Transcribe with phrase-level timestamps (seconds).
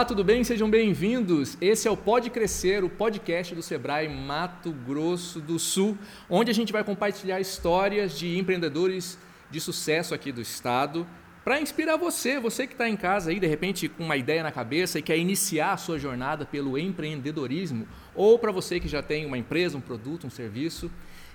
[0.00, 0.42] Olá, tudo bem?
[0.42, 1.58] Sejam bem-vindos.
[1.60, 6.54] Esse é o Pode Crescer, o podcast do Sebrae Mato Grosso do Sul, onde a
[6.54, 9.18] gente vai compartilhar histórias de empreendedores
[9.50, 11.06] de sucesso aqui do estado,
[11.44, 14.50] para inspirar você, você que está em casa aí, de repente com uma ideia na
[14.50, 19.26] cabeça e quer iniciar a sua jornada pelo empreendedorismo, ou para você que já tem
[19.26, 20.90] uma empresa, um produto, um serviço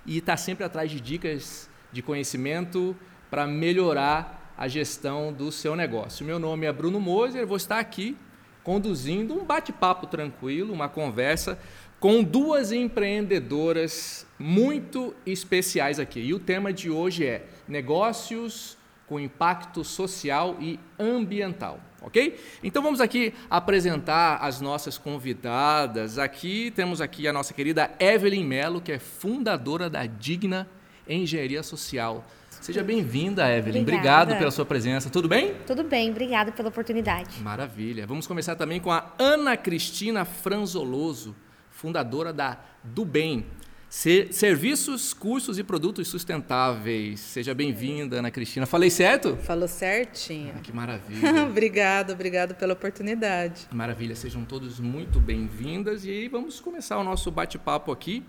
[0.08, 2.96] e está sempre atrás de dicas de conhecimento
[3.30, 6.26] para melhorar a gestão do seu negócio.
[6.26, 8.18] Meu nome é Bruno Moser, vou estar aqui
[8.66, 11.58] conduzindo um bate-papo tranquilo, uma conversa
[12.00, 16.20] com duas empreendedoras muito especiais aqui.
[16.20, 18.76] E o tema de hoje é negócios
[19.08, 22.40] com impacto social e ambiental, ok?
[22.64, 26.18] Então vamos aqui apresentar as nossas convidadas.
[26.18, 30.68] Aqui temos aqui a nossa querida Evelyn Mello, que é fundadora da Digna
[31.08, 32.26] Engenharia Social.
[32.66, 33.84] Seja bem-vinda, Evelyn.
[33.84, 34.24] Obrigada.
[34.24, 35.08] Obrigado pela sua presença.
[35.08, 35.54] Tudo bem?
[35.68, 37.40] Tudo bem, obrigada pela oportunidade.
[37.40, 38.08] Maravilha.
[38.08, 41.36] Vamos começar também com a Ana Cristina Franzoloso,
[41.70, 43.46] fundadora da Do Bem.
[43.88, 47.20] Serviços, cursos e produtos sustentáveis.
[47.20, 48.66] Seja bem-vinda, Ana Cristina.
[48.66, 49.38] Falei certo?
[49.44, 50.52] Falou certinho.
[50.58, 51.46] Ah, que maravilha.
[51.46, 53.68] obrigado, obrigado pela oportunidade.
[53.72, 56.04] Maravilha, sejam todos muito bem-vindas.
[56.04, 58.24] E aí vamos começar o nosso bate-papo aqui.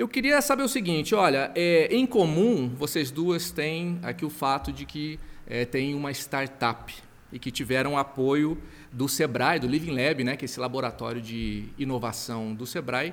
[0.00, 4.72] Eu queria saber o seguinte, olha, é, em comum vocês duas têm aqui o fato
[4.72, 6.90] de que é, tem uma startup
[7.30, 8.56] e que tiveram apoio
[8.90, 13.12] do Sebrae, do Living Lab, né, que é esse laboratório de inovação do Sebrae,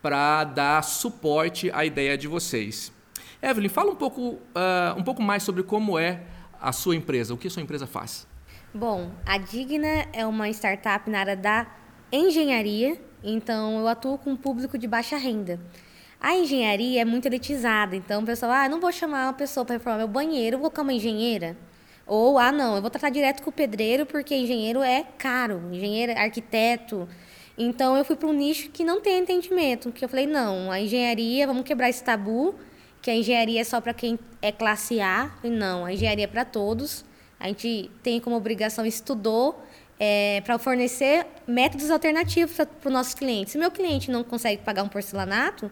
[0.00, 2.90] para dar suporte à ideia de vocês.
[3.42, 4.40] Evelyn, fala um pouco, uh,
[4.96, 6.22] um pouco mais sobre como é
[6.58, 8.26] a sua empresa, o que a sua empresa faz.
[8.72, 11.66] Bom, a Digna é uma startup na área da
[12.10, 15.60] engenharia, então eu atuo com um público de baixa renda.
[16.22, 19.74] A engenharia é muito elitizada, então o pessoal, ah, não vou chamar uma pessoa para
[19.74, 21.56] reformar meu banheiro, vou colocar uma engenheira.
[22.06, 26.12] Ou, ah, não, eu vou tratar direto com o pedreiro porque engenheiro é caro, engenheiro,
[26.12, 27.08] arquiteto.
[27.58, 30.80] Então eu fui para um nicho que não tem entendimento, que eu falei, não, a
[30.80, 32.54] engenharia, vamos quebrar esse tabu,
[33.00, 36.28] que a engenharia é só para quem é classe A, e não, a engenharia é
[36.28, 37.04] para todos.
[37.40, 39.60] A gente tem como obrigação, estudou
[39.98, 43.50] é, para fornecer métodos alternativos para os nossos clientes.
[43.50, 45.68] Se meu cliente não consegue pagar um porcelanato,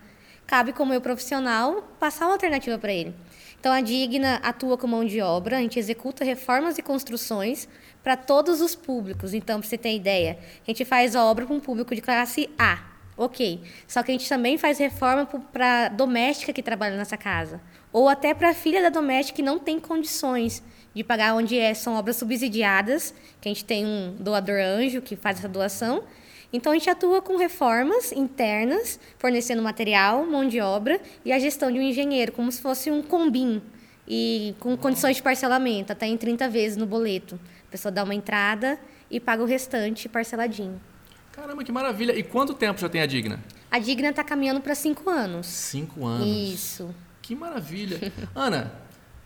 [0.50, 3.14] cabe como eu profissional passar uma alternativa para ele.
[3.60, 7.68] Então a Digna atua com mão de obra, a gente executa reformas e construções
[8.02, 9.32] para todos os públicos.
[9.32, 12.80] Então, para você ter ideia, a gente faz obra para um público de classe A.
[13.16, 13.62] Ok.
[13.86, 17.60] Só que a gente também faz reforma para doméstica que trabalha nessa casa.
[17.92, 21.72] Ou até para a filha da doméstica que não tem condições de pagar onde é,
[21.74, 26.02] são obras subsidiadas, que a gente tem um doador anjo que faz essa doação,
[26.52, 31.70] então, a gente atua com reformas internas, fornecendo material, mão de obra e a gestão
[31.70, 33.62] de um engenheiro, como se fosse um combim,
[34.06, 37.38] e com condições de parcelamento, até em 30 vezes no boleto.
[37.68, 38.78] A pessoa dá uma entrada
[39.08, 40.80] e paga o restante parceladinho.
[41.30, 42.18] Caramba, que maravilha!
[42.18, 43.38] E quanto tempo já tem a Digna?
[43.70, 45.46] A Digna está caminhando para cinco anos.
[45.46, 46.26] Cinco anos.
[46.26, 46.92] Isso.
[47.22, 48.12] Que maravilha!
[48.34, 48.72] Ana,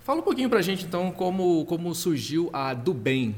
[0.02, 3.34] fala um pouquinho para a gente, então, como, como surgiu a Do Bem.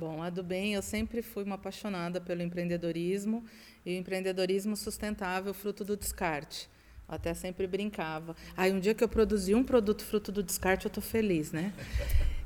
[0.00, 3.44] Bom, a do bem, eu sempre fui uma apaixonada pelo empreendedorismo
[3.84, 6.70] e o empreendedorismo sustentável, fruto do descarte.
[7.06, 8.34] Eu até sempre brincava.
[8.56, 11.74] Aí um dia que eu produzi um produto fruto do descarte, eu estou feliz, né?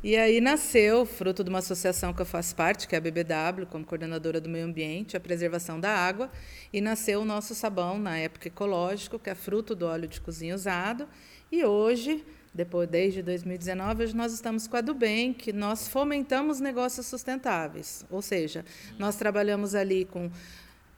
[0.02, 3.66] E aí nasceu, fruto de uma associação que eu faço parte, que é a BBW,
[3.70, 6.32] como coordenadora do meio ambiente, a preservação da água,
[6.72, 10.56] e nasceu o nosso sabão, na época ecológico, que é fruto do óleo de cozinha
[10.56, 11.06] usado.
[11.52, 16.60] E hoje depois, desde 2019, hoje nós estamos com a do Bem, que nós fomentamos
[16.60, 18.06] negócios sustentáveis.
[18.08, 18.64] Ou seja,
[18.96, 20.30] nós trabalhamos ali com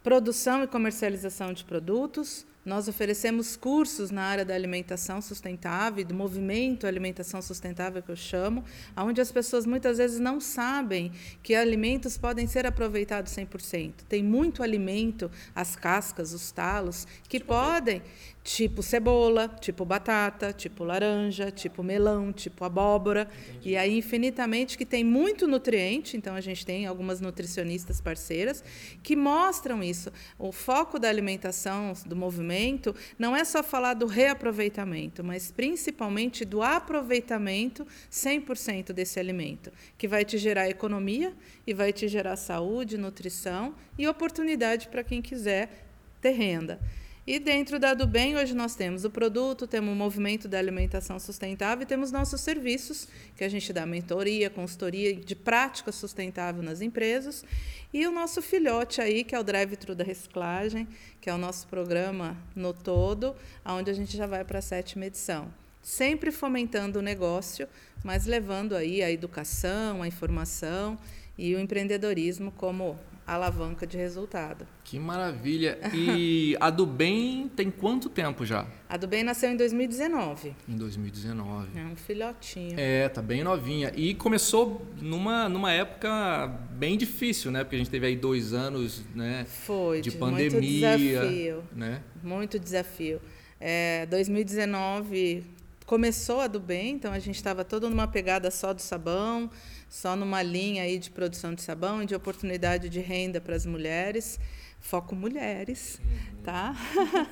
[0.03, 6.85] produção e comercialização de produtos, nós oferecemos cursos na área da alimentação sustentável, do movimento
[6.85, 8.65] alimentação sustentável que eu chamo,
[8.97, 11.13] onde as pessoas muitas vezes não sabem
[11.45, 13.93] que alimentos podem ser aproveitados 100%.
[14.09, 18.03] Tem muito alimento, as cascas, os talos, que podem
[18.47, 23.71] tipo cebola, tipo batata, tipo laranja, tipo melão, tipo abóbora, Entendi.
[23.71, 28.63] e aí infinitamente que tem muito nutriente, então a gente tem algumas nutricionistas parceiras
[29.03, 30.13] que mostram isso.
[30.39, 36.63] O foco da alimentação, do movimento, não é só falar do reaproveitamento, mas principalmente do
[36.63, 41.35] aproveitamento 100% desse alimento, que vai te gerar economia
[41.67, 45.85] e vai te gerar saúde, nutrição e oportunidade para quem quiser
[46.21, 46.79] ter renda.
[47.27, 51.19] E dentro da do bem, hoje nós temos o produto, temos o movimento da alimentação
[51.19, 56.81] sustentável e temos nossos serviços, que a gente dá mentoria, consultoria de prática sustentável nas
[56.81, 57.45] empresas.
[57.93, 60.87] E o nosso filhote aí, que é o Drive-Thru da Reciclagem,
[61.21, 63.35] que é o nosso programa no todo,
[63.65, 65.53] onde a gente já vai para a sétima edição.
[65.83, 67.67] Sempre fomentando o negócio,
[68.05, 70.97] mas levando aí a educação, a informação
[71.37, 72.97] e o empreendedorismo como
[73.27, 74.67] alavanca de resultado.
[74.85, 75.79] Que maravilha!
[75.93, 78.67] E a do Bem tem quanto tempo já?
[78.89, 80.55] A do Bem nasceu em 2019.
[80.69, 81.79] Em 2019.
[81.79, 82.79] É um filhotinho.
[82.79, 83.93] É, tá bem novinha.
[83.97, 87.65] E começou numa, numa época bem difícil, né?
[87.65, 90.51] Porque a gente teve aí dois anos né, Foi, de de pandemia.
[90.51, 91.65] muito desafio.
[91.75, 92.03] Né?
[92.23, 93.21] Muito desafio.
[93.61, 95.45] É, 2019
[95.87, 99.49] começou a do bem, então a gente estava todo numa pegada só do sabão,
[99.89, 103.65] só numa linha aí de produção de sabão e de oportunidade de renda para as
[103.65, 104.39] mulheres.
[104.79, 106.01] Foco mulheres,
[106.45, 106.77] tá?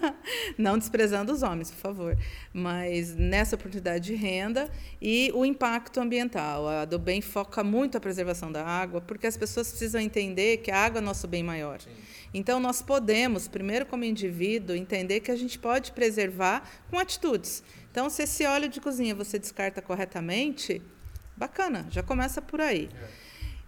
[0.59, 2.19] Não desprezando os homens, por favor.
[2.53, 4.69] Mas nessa oportunidade de renda
[5.01, 6.67] e o impacto ambiental.
[6.67, 10.71] A do bem foca muito a preservação da água, porque as pessoas precisam entender que
[10.71, 11.79] a água é nosso bem maior.
[12.33, 17.63] Então, nós podemos, primeiro como indivíduo, entender que a gente pode preservar com atitudes.
[17.93, 20.83] Então, se esse óleo de cozinha você descarta corretamente,
[21.37, 22.89] bacana, já começa por aí.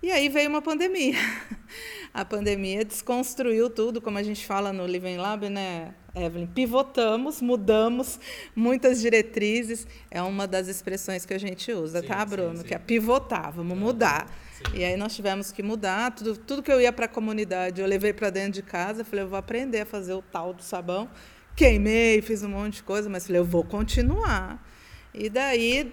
[0.02, 1.16] E aí veio uma pandemia.
[2.12, 6.46] A pandemia desconstruiu tudo, como a gente fala no Living Lab, né, Evelyn?
[6.46, 8.18] Pivotamos, mudamos
[8.54, 9.86] muitas diretrizes.
[10.10, 12.56] É uma das expressões que a gente usa, Sim, tá, sim, Bruno?
[12.58, 12.64] sim.
[12.64, 14.30] Que é pivotar, vamos mudar.
[14.72, 16.10] E aí nós tivemos que mudar.
[16.12, 19.04] Tudo, tudo que eu ia para a comunidade, eu levei para dentro de casa.
[19.04, 21.10] Falei, eu vou aprender a fazer o tal do sabão.
[21.54, 24.66] Queimei, fiz um monte de coisa, mas falei, eu vou continuar.
[25.12, 25.92] E daí,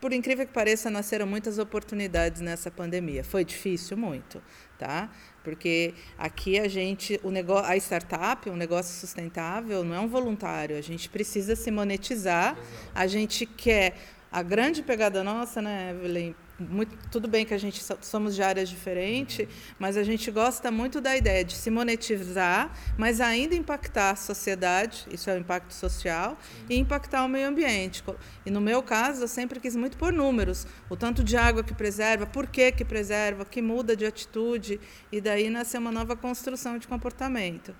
[0.00, 3.22] por incrível que pareça, nasceram muitas oportunidades nessa pandemia.
[3.22, 4.42] Foi difícil muito,
[4.78, 5.10] tá?
[5.44, 10.76] Porque aqui a gente, o negócio, a startup, um negócio sustentável, não é um voluntário.
[10.76, 12.56] A gente precisa se monetizar.
[12.94, 13.96] A gente quer
[14.32, 16.34] a grande pegada nossa, né, Evelyn?
[16.60, 19.48] Muito, tudo bem que a gente so- somos de áreas diferentes,
[19.78, 25.06] mas a gente gosta muito da ideia de se monetizar, mas ainda impactar a sociedade,
[25.10, 28.04] isso é o impacto social, e impactar o meio ambiente.
[28.44, 31.72] E no meu caso, eu sempre quis muito por números, o tanto de água que
[31.72, 34.78] preserva, por que que preserva, que muda de atitude,
[35.10, 37.74] e daí nasceu uma nova construção de comportamento.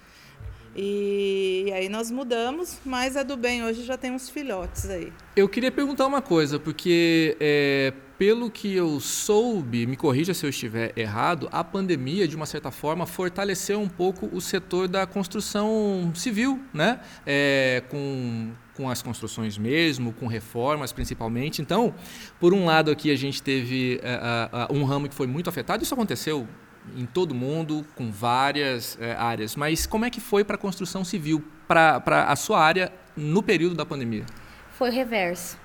[0.74, 5.12] E, e aí nós mudamos, mas a do bem hoje já tem uns filhotes aí.
[5.36, 10.50] Eu queria perguntar uma coisa, porque é, pelo que eu soube, me corrija se eu
[10.50, 16.12] estiver errado, a pandemia, de uma certa forma, fortaleceu um pouco o setor da construção
[16.14, 17.00] civil, né?
[17.24, 21.62] É, com, com as construções mesmo, com reformas principalmente.
[21.62, 21.94] Então,
[22.38, 25.82] por um lado aqui a gente teve a- a- um ramo que foi muito afetado,
[25.82, 26.46] isso aconteceu
[26.94, 31.06] em todo mundo, com várias é, áreas, mas como é que foi para a construção
[31.06, 34.26] civil, para a sua área no período da pandemia?
[34.72, 35.56] Foi o reverso.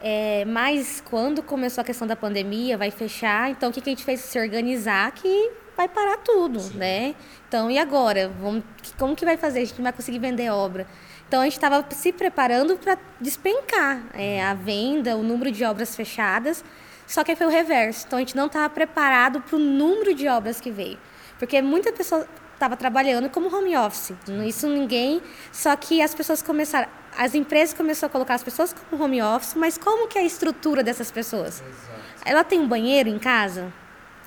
[0.00, 3.92] É, mas quando começou a questão da pandemia, vai fechar, então o que, que a
[3.92, 4.20] gente fez?
[4.20, 7.14] Se organizar que vai parar tudo, né?
[7.48, 8.32] Então, e agora?
[8.40, 8.64] Vamos,
[8.98, 9.60] como que vai fazer?
[9.60, 10.86] A gente não vai conseguir vender obra.
[11.26, 15.94] Então, a gente estava se preparando para despencar é, a venda, o número de obras
[15.94, 16.64] fechadas,
[17.06, 18.06] só que foi o reverso.
[18.06, 20.98] Então, a gente não estava preparado para o número de obras que veio.
[21.38, 24.12] Porque muita pessoa estava trabalhando como home office.
[24.46, 25.22] Isso ninguém.
[25.52, 26.88] Só que as pessoas começaram.
[27.18, 30.24] As empresas começaram a colocar as pessoas como home office, mas como que é a
[30.24, 31.64] estrutura dessas pessoas?
[32.24, 33.72] Ela tem um banheiro em casa?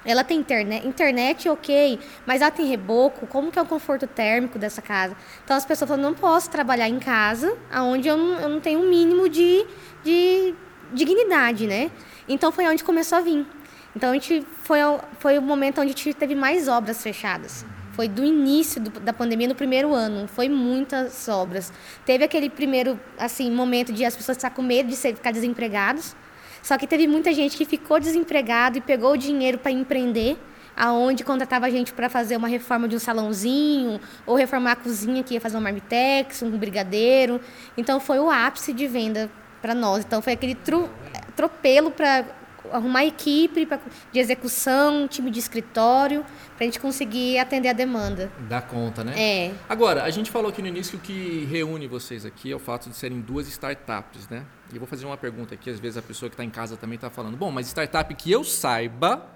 [0.03, 4.59] Ela tem internet, internet ok, mas ela tem reboco, como que é o conforto térmico
[4.59, 5.15] dessa casa?
[5.45, 8.81] Então as pessoas falam, não posso trabalhar em casa, onde eu não, eu não tenho
[8.81, 9.65] um mínimo de,
[10.03, 10.53] de
[10.91, 11.89] dignidade, né?
[12.27, 13.47] Então foi onde começou a vir.
[13.95, 14.79] Então a gente foi,
[15.17, 17.65] foi o momento onde a gente teve mais obras fechadas.
[17.93, 20.27] Foi do início do- da pandemia, no primeiro ano.
[20.27, 21.71] Foi muitas obras.
[22.05, 26.15] Teve aquele primeiro assim momento de as pessoas estar com medo de ser, ficar desempregados.
[26.63, 30.37] Só que teve muita gente que ficou desempregado e pegou o dinheiro para empreender,
[30.77, 35.33] aonde contratava gente para fazer uma reforma de um salãozinho, ou reformar a cozinha que
[35.33, 37.41] ia fazer um marmitex, um brigadeiro.
[37.75, 39.29] Então foi o ápice de venda
[39.61, 40.05] para nós.
[40.05, 40.89] Então foi aquele tru-
[41.35, 42.25] tropelo para
[42.71, 43.79] arrumar equipe pra,
[44.11, 46.23] de execução, time de escritório,
[46.55, 48.31] para a gente conseguir atender a demanda.
[48.47, 49.13] Dá conta, né?
[49.17, 49.51] É.
[49.67, 52.59] Agora, a gente falou aqui no início que o que reúne vocês aqui é o
[52.59, 54.45] fato de serem duas startups, né?
[54.71, 56.77] E eu vou fazer uma pergunta aqui, às vezes a pessoa que está em casa
[56.77, 59.27] também está falando, bom, mas startup que eu saiba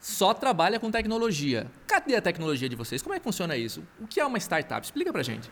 [0.00, 1.66] só trabalha com tecnologia.
[1.86, 3.02] Cadê a tecnologia de vocês?
[3.02, 3.84] Como é que funciona isso?
[4.00, 4.84] O que é uma startup?
[4.84, 5.50] Explica pra gente.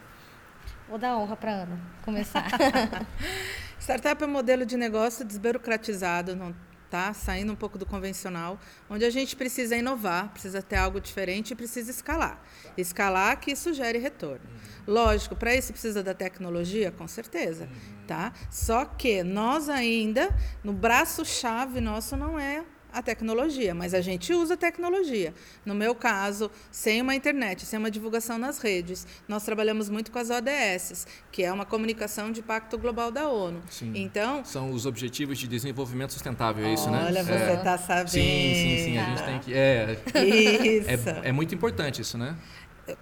[0.88, 2.48] Vou dar honra para Ana começar.
[3.78, 6.54] Startup é um modelo de negócio desburocratizado, não
[6.90, 7.14] tá?
[7.14, 11.54] Saindo um pouco do convencional, onde a gente precisa inovar, precisa ter algo diferente e
[11.54, 12.42] precisa escalar.
[12.76, 14.44] Escalar que isso gere retorno.
[14.86, 17.68] Lógico, para isso precisa da tecnologia, com certeza,
[18.06, 18.32] tá?
[18.50, 24.32] Só que nós ainda, no braço chave nosso não é a tecnologia, mas a gente
[24.32, 25.34] usa a tecnologia.
[25.64, 30.18] No meu caso, sem uma internet, sem uma divulgação nas redes, nós trabalhamos muito com
[30.18, 33.60] as ODS, que é uma comunicação de Pacto Global da ONU.
[33.70, 33.92] Sim.
[33.94, 37.04] Então, São os Objetivos de Desenvolvimento Sustentável, é isso, né?
[37.06, 37.54] olha, você é.
[37.54, 38.10] está sabendo.
[38.10, 38.98] Sim, sim, sim.
[38.98, 39.54] A gente tem que.
[39.54, 41.08] É, Isso.
[41.08, 42.36] é, é muito importante isso, né?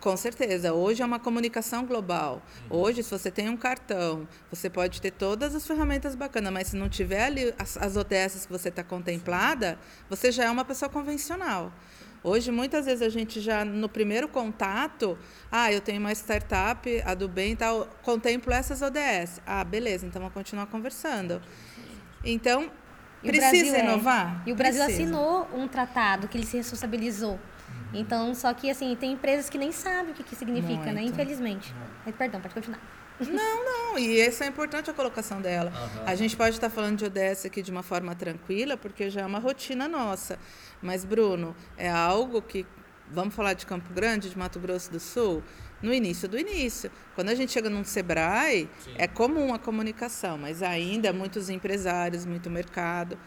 [0.01, 0.73] Com certeza.
[0.73, 2.43] Hoje é uma comunicação global.
[2.71, 2.79] Uhum.
[2.79, 6.77] Hoje, se você tem um cartão, você pode ter todas as ferramentas bacanas, mas se
[6.77, 9.79] não tiver ali as, as ODS que você está contemplada,
[10.09, 11.73] você já é uma pessoa convencional.
[12.23, 15.17] Hoje, muitas vezes, a gente já, no primeiro contato,
[15.53, 19.41] ah, eu tenho uma startup, a do bem e tal, contemplo essas ODS.
[19.47, 21.41] Ah, beleza, então vamos continuar conversando.
[22.25, 22.71] Então,
[23.23, 23.85] E precisa é.
[23.85, 24.43] inovar?
[24.47, 25.05] E o Brasil Precisa.
[25.05, 27.39] assinou um tratado que ele se responsabilizou.
[27.93, 31.01] Então, só que assim, tem empresas que nem sabem o que, que significa, né?
[31.01, 31.15] Muito.
[31.15, 31.75] Infelizmente.
[32.05, 32.81] Mas, perdão, pode continuar.
[33.21, 35.73] Não, não, e essa é importante a colocação dela.
[35.75, 36.05] Aham.
[36.07, 39.27] A gente pode estar falando de ODS aqui de uma forma tranquila, porque já é
[39.27, 40.39] uma rotina nossa.
[40.81, 42.65] Mas, Bruno, é algo que.
[43.11, 45.43] Vamos falar de Campo Grande, de Mato Grosso do Sul?
[45.83, 46.91] No início do início.
[47.15, 48.95] Quando a gente chega num Sebrae, Sim.
[48.97, 53.19] é comum a comunicação, mas ainda muitos empresários, muito mercado.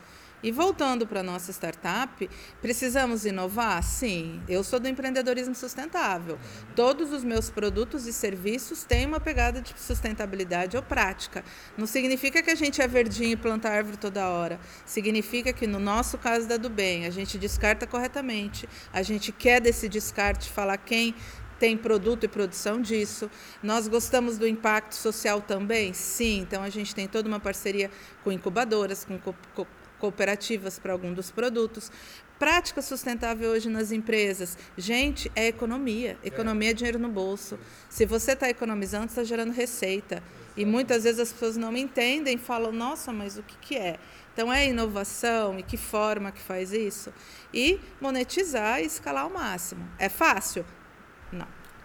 [0.43, 2.27] E voltando para a nossa startup,
[2.63, 3.83] precisamos inovar?
[3.83, 4.41] Sim.
[4.49, 6.39] Eu sou do empreendedorismo sustentável.
[6.75, 11.43] Todos os meus produtos e serviços têm uma pegada de sustentabilidade ou prática.
[11.77, 14.59] Não significa que a gente é verdinho e planta árvore toda hora.
[14.83, 18.67] Significa que, no nosso caso da do bem, a gente descarta corretamente.
[18.91, 21.13] A gente quer desse descarte falar quem
[21.59, 23.29] tem produto e produção disso.
[23.61, 25.93] Nós gostamos do impacto social também?
[25.93, 26.39] Sim.
[26.39, 27.91] Então, a gente tem toda uma parceria
[28.23, 29.67] com incubadoras, com co- co-
[30.01, 31.91] cooperativas para algum dos produtos.
[32.39, 34.57] Prática sustentável hoje nas empresas.
[34.75, 36.17] Gente, é economia.
[36.23, 37.59] Economia é dinheiro no bolso.
[37.87, 40.23] Se você está economizando, está gerando receita.
[40.57, 43.97] E muitas vezes as pessoas não entendem, falam, nossa, mas o que, que é?
[44.33, 47.13] Então, é inovação e que forma que faz isso?
[47.53, 49.87] E monetizar e escalar ao máximo.
[49.99, 50.65] É fácil?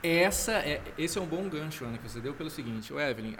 [0.02, 3.34] Essa é, esse é um bom gancho, Ana, que você deu pelo seguinte, o Evelyn,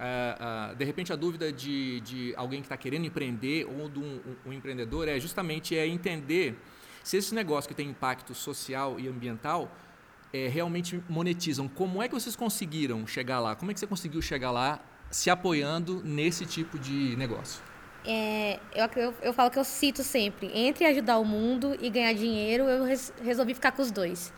[0.77, 4.37] de repente a dúvida de, de alguém que está querendo empreender ou de um, um-
[4.47, 6.59] um empreendedor é justamente é entender
[7.05, 9.71] se esse negócio que tem impacto social e ambiental
[10.33, 11.69] é, realmente monetizam.
[11.69, 13.55] Como é que vocês conseguiram chegar lá?
[13.55, 17.63] Como é que você conseguiu chegar lá se apoiando nesse tipo de negócio?
[18.07, 22.13] É, eu, eu, eu falo que eu cito sempre: entre ajudar o mundo e ganhar
[22.15, 24.33] dinheiro, eu res- resolvi ficar com os dois.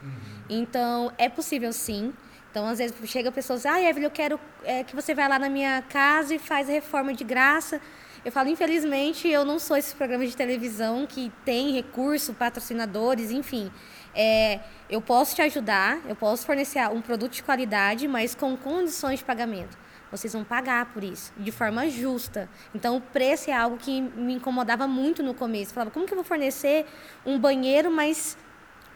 [0.49, 2.13] Então, é possível sim.
[2.51, 5.51] Então, às vezes, chega pessoas, ah, Evelyn, eu quero é, que você vá lá na
[5.51, 7.79] minha casa e faz a reforma de graça.
[8.25, 13.71] Eu falo, infelizmente, eu não sou esses programas de televisão que tem recurso, patrocinadores, enfim.
[14.15, 14.61] É,
[14.91, 19.25] eu posso te ajudar, eu posso fornecer um produto de qualidade, mas com condições de
[19.25, 19.77] pagamento.
[20.11, 22.49] Vocês vão pagar por isso, de forma justa.
[22.75, 25.71] Então, o preço é algo que me incomodava muito no começo.
[25.71, 26.87] Eu falava, como que eu vou fornecer
[27.27, 28.37] um banheiro, mas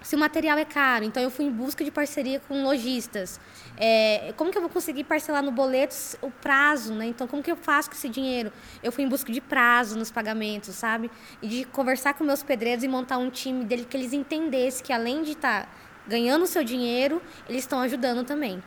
[0.02, 1.04] se o material é caro.
[1.04, 3.40] Então, eu fui em busca de parceria com lojistas.
[3.76, 7.06] É, como que eu vou conseguir parcelar no boleto o prazo, né?
[7.06, 8.52] Então, como que eu faço com esse dinheiro?
[8.82, 11.10] Eu fui em busca de prazo nos pagamentos, sabe?
[11.40, 14.92] E de conversar com meus pedreiros e montar um time dele que eles entendessem que,
[14.92, 15.68] além de estar
[16.06, 18.62] ganhando o seu dinheiro, eles estão ajudando também.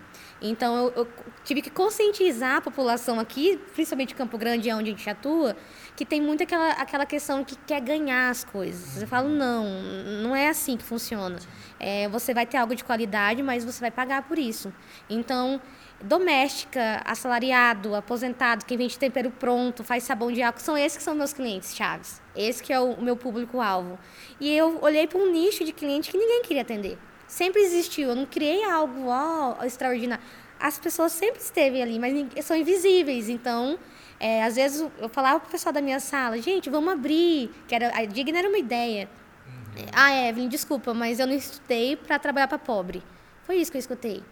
[0.50, 1.08] Então, eu, eu
[1.44, 5.56] tive que conscientizar a população aqui, principalmente Campo Grande, é onde a gente atua,
[5.96, 9.02] que tem muito aquela, aquela questão que quer ganhar as coisas.
[9.02, 9.66] Eu falo, não,
[10.22, 11.38] não é assim que funciona.
[11.80, 14.72] É, você vai ter algo de qualidade, mas você vai pagar por isso.
[15.10, 15.60] Então,
[16.02, 21.16] doméstica, assalariado, aposentado, quem vende tempero pronto, faz sabão de álcool, são esses que são
[21.16, 22.22] meus clientes chaves.
[22.36, 23.98] Esse que é o meu público-alvo.
[24.40, 26.98] E eu olhei para um nicho de cliente que ninguém queria atender.
[27.28, 30.24] Sempre existiu, eu não criei algo ó, extraordinário.
[30.60, 33.30] As pessoas sempre esteve ali, mas são invisíveis.
[33.30, 33.78] Então,
[34.20, 37.52] é, às vezes eu falava para o pessoal da minha sala, gente, vamos abrir.
[37.68, 39.10] Que era, a Digna era uma ideia.
[39.92, 43.04] Ah, Evelyn, desculpa, mas eu não estudei para trabalhar para pobre.
[43.44, 44.24] Foi isso que eu escutei.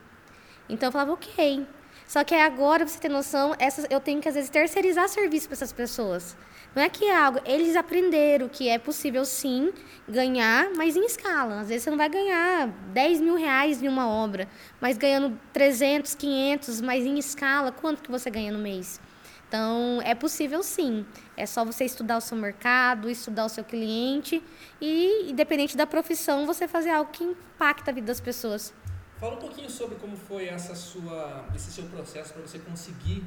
[0.70, 1.68] Então eu falava, ok.
[2.08, 5.48] Só que agora, pra você ter noção, essas, eu tenho que às vezes terceirizar serviço
[5.48, 6.36] para essas pessoas.
[6.75, 7.39] Não é que é algo.
[7.46, 9.72] Eles aprenderam que é possível sim
[10.10, 11.60] ganhar, mas em escala.
[11.60, 14.48] Às vezes você não vai ganhar 10 mil reais em uma obra,
[14.82, 19.00] mas ganhando 300, 500, mas em escala, quanto que você ganha no mês?
[19.48, 21.06] Então, é possível sim.
[21.38, 24.42] É só você estudar o seu mercado, estudar o seu cliente
[24.82, 28.74] e, independente da profissão, você fazer algo que impacta a vida das pessoas.
[29.20, 33.24] Fala um pouquinho sobre como foi essa sua, esse seu processo para você conseguir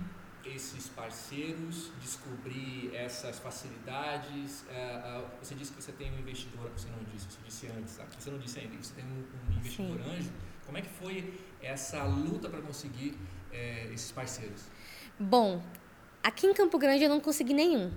[0.55, 4.65] esses parceiros, descobrir essas facilidades.
[4.69, 7.97] É, é, você disse que você tem um investidor, você não disse, você disse antes,
[7.97, 8.05] tá?
[8.19, 10.11] você não disse ainda, você tem um, investidor Sim.
[10.11, 10.31] anjo.
[10.65, 13.17] Como é que foi essa luta para conseguir
[13.53, 14.65] é, esses parceiros?
[15.19, 15.63] Bom,
[16.23, 17.93] aqui em Campo Grande eu não consegui nenhum.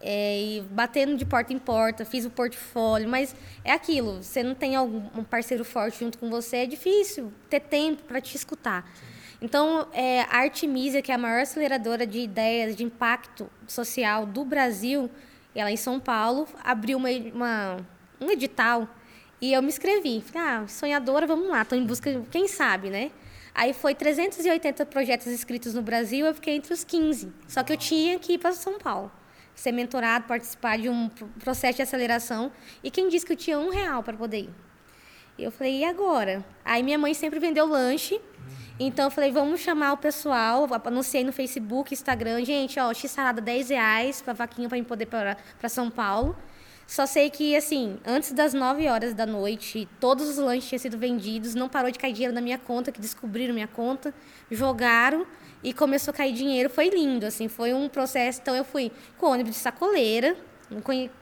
[0.00, 4.54] é, e batendo de porta em porta, fiz o portfólio, mas é aquilo, você não
[4.54, 8.90] tem algum um parceiro forte junto com você, é difícil ter tempo para te escutar.
[9.42, 14.44] Então, é, a Artemisia, que é a maior aceleradora de ideias de impacto social do
[14.44, 15.10] Brasil,
[15.54, 17.76] ela em São Paulo, abriu uma, uma
[18.20, 18.86] um edital
[19.40, 20.20] e eu me inscrevi.
[20.20, 23.10] Falei, ah, sonhadora, vamos lá, estou em busca, quem sabe, né?
[23.54, 27.32] Aí foi 380 projetos inscritos no Brasil, eu fiquei entre os 15.
[27.48, 29.10] Só que eu tinha que ir para São Paulo,
[29.54, 31.08] ser mentorado, participar de um
[31.40, 32.52] processo de aceleração.
[32.84, 34.50] E quem disse que eu tinha um real para poder ir?
[35.38, 36.44] Eu falei, e agora?
[36.64, 38.20] Aí minha mãe sempre vendeu lanche.
[38.78, 43.68] Então eu falei, vamos chamar o pessoal, anunciei no Facebook, Instagram, gente, ó, x-salada 10
[43.70, 46.36] reais para vaquinha para mim poder para São Paulo.
[46.86, 50.98] Só sei que, assim, antes das 9 horas da noite, todos os lanches tinham sido
[50.98, 54.12] vendidos, não parou de cair dinheiro na minha conta, que descobriram minha conta,
[54.50, 55.24] jogaram
[55.62, 56.68] e começou a cair dinheiro.
[56.68, 58.40] Foi lindo, assim, foi um processo.
[58.42, 60.36] Então, eu fui com ônibus de sacoleira,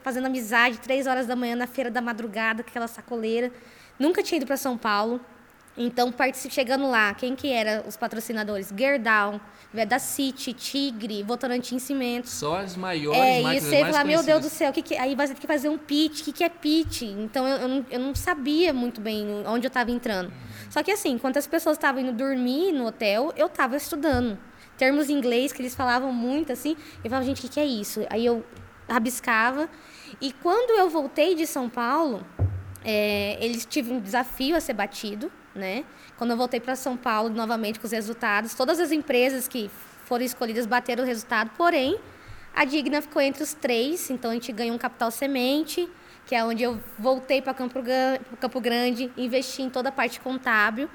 [0.00, 3.52] fazendo amizade, três horas da manhã na feira da madrugada, aquela sacoleira.
[3.98, 5.20] Nunca tinha ido para São Paulo.
[5.78, 6.12] Então,
[6.50, 8.72] chegando lá, quem que era os patrocinadores?
[8.76, 9.40] Gerdau,
[9.72, 12.32] Veda City, Tigre, Votorantim Cimentos.
[12.32, 15.14] Só as maiores é, marcas isso, aí mais meu Deus do céu, que que, aí
[15.14, 17.02] vai ter que fazer um pitch, o que, que é pitch?
[17.02, 20.32] Então, eu, eu, não, eu não sabia muito bem onde eu estava entrando.
[20.68, 24.36] Só que assim, enquanto as pessoas estavam indo dormir no hotel, eu estava estudando.
[24.76, 27.66] Termos em inglês que eles falavam muito, assim, eu falava, gente, o que, que é
[27.66, 28.04] isso?
[28.10, 28.44] Aí eu
[28.88, 29.68] rabiscava.
[30.20, 32.26] E quando eu voltei de São Paulo,
[32.84, 35.84] é, eles tiveram um desafio a ser batido, né?
[36.16, 39.70] Quando eu voltei para São Paulo novamente com os resultados, todas as empresas que
[40.04, 41.98] foram escolhidas bateram o resultado, porém
[42.54, 45.88] a Digna ficou entre os três, então a gente ganhou um capital semente,
[46.26, 47.78] que é onde eu voltei para Campo,
[48.40, 50.88] Campo Grande, investi em toda a parte contábil,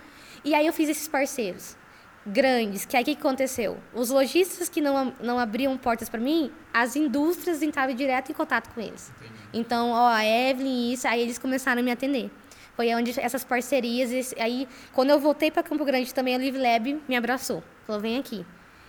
[0.43, 1.77] e aí eu fiz esses parceiros
[2.25, 3.77] grandes, que aí o que aconteceu?
[3.93, 8.73] Os lojistas que não, não abriam portas para mim, as indústrias entravam direto em contato
[8.73, 9.11] com eles.
[9.53, 12.31] Então, ó, a Evelyn, isso, aí eles começaram a me atender.
[12.75, 17.01] Foi onde essas parcerias, aí quando eu voltei para Campo Grande também, a Live Lab
[17.07, 17.63] me abraçou.
[17.85, 18.45] Falou, vem aqui.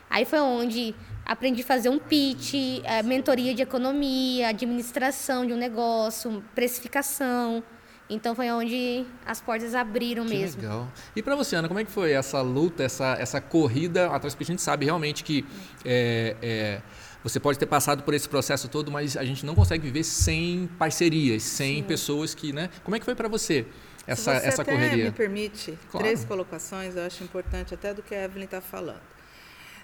[0.08, 0.94] Aí foi onde
[1.24, 7.62] aprendi a fazer um pitch, eh, mentoria de economia, administração de um negócio, precificação.
[8.08, 10.60] Então foi onde as portas abriram Que mesmo.
[10.60, 10.88] legal.
[11.16, 14.34] E para você, Ana, como é que foi essa luta, essa, essa corrida atrás?
[14.34, 15.44] Porque a gente sabe realmente que
[15.84, 16.82] é, é,
[17.24, 20.68] você pode ter passado por esse processo todo, mas a gente não consegue viver sem
[20.78, 22.70] parcerias, sem pessoas que, né?
[22.84, 23.66] Como é que foi para você
[24.06, 25.06] essa, Se você essa até correria?
[25.06, 26.04] me permite Claro.
[26.06, 29.00] três colocações, eu acho importante até do que a Evelyn está falando.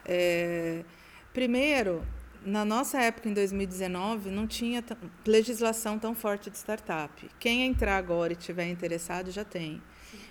[0.05, 0.85] É,
[1.33, 2.03] primeiro,
[2.45, 4.85] na nossa época, em 2019, não tinha
[5.27, 7.29] legislação tão forte de startup.
[7.39, 9.81] Quem entrar agora e tiver interessado já tem.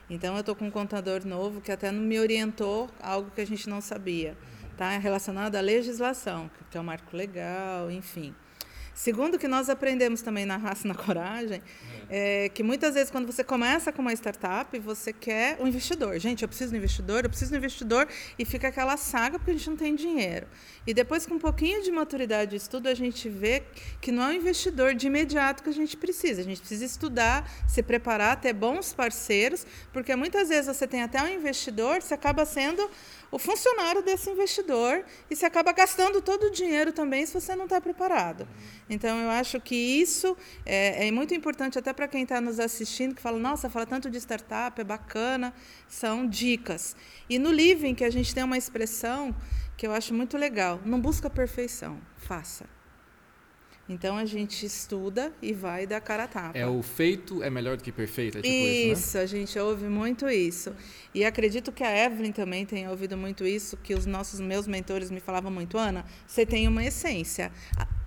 [0.10, 3.70] Então, eu estou com um contador novo que até me orientou algo que a gente
[3.70, 4.36] não sabia,
[4.80, 4.98] tá?
[4.98, 8.34] relacionado à legislação, que é o marco legal, enfim.
[8.94, 11.62] Segundo que nós aprendemos também na raça e na coragem,
[12.10, 16.20] é que muitas vezes quando você começa com uma startup, você quer um investidor.
[16.20, 19.40] Gente, eu preciso de um investidor, eu preciso de um investidor, e fica aquela saga
[19.40, 20.48] porque a gente não tem dinheiro.
[20.86, 23.64] E depois, com um pouquinho de maturidade de estudo, a gente vê
[24.02, 26.42] que não é um investidor de imediato que a gente precisa.
[26.42, 31.24] A gente precisa estudar, se preparar, ter bons parceiros, porque muitas vezes você tem até
[31.24, 32.90] um investidor, você acaba sendo
[33.32, 37.66] o funcionário desse investidor e você acaba gastando todo o dinheiro também se você não
[37.66, 38.48] está preparado.
[38.90, 43.14] Então, eu acho que isso é, é muito importante até para quem está nos assistindo,
[43.14, 45.54] que fala, nossa, fala tanto de startup, é bacana,
[45.88, 46.96] são dicas.
[47.30, 49.36] E no Living, que a gente tem uma expressão
[49.78, 52.79] que eu acho muito legal, não busca perfeição, faça.
[53.90, 56.58] Então, a gente estuda e vai dar cara a tapa.
[56.58, 59.24] É o feito é melhor do que perfeito, é tipo Isso, isso, né?
[59.24, 60.74] a gente ouve muito isso.
[61.14, 65.10] E acredito que a Evelyn também tenha ouvido muito isso, que os nossos meus mentores
[65.10, 67.52] me falavam muito, Ana, você tem uma essência.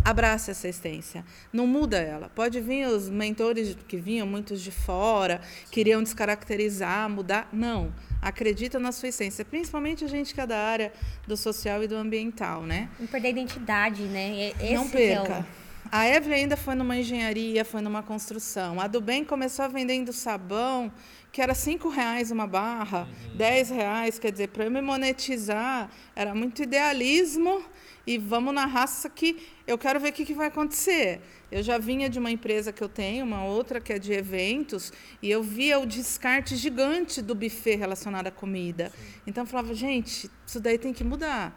[0.04, 1.24] Abraça essa essência.
[1.52, 2.28] Não muda ela.
[2.28, 5.40] Pode vir os mentores que vinham muitos de fora,
[5.70, 7.48] queriam descaracterizar, mudar.
[7.52, 7.92] Não.
[8.20, 10.92] Acredita na sua essência, principalmente a gente que é da área
[11.26, 12.88] do social e do ambiental, né?
[12.98, 14.52] Não perder a identidade, né?
[14.60, 15.46] Esse não que é o- perca.
[15.94, 18.80] A Evelyn ainda foi numa engenharia, foi numa construção.
[18.80, 20.90] A do bem começou vendendo sabão,
[21.30, 26.34] que era cinco reais uma barra, dez reais, quer dizer, para eu me monetizar, era
[26.34, 27.62] muito idealismo
[28.06, 31.20] e vamos na raça que eu quero ver o que, que vai acontecer.
[31.50, 34.94] Eu já vinha de uma empresa que eu tenho, uma outra que é de eventos,
[35.20, 38.90] e eu via o descarte gigante do buffet relacionado à comida.
[39.26, 41.54] Então eu falava, gente, isso daí tem que mudar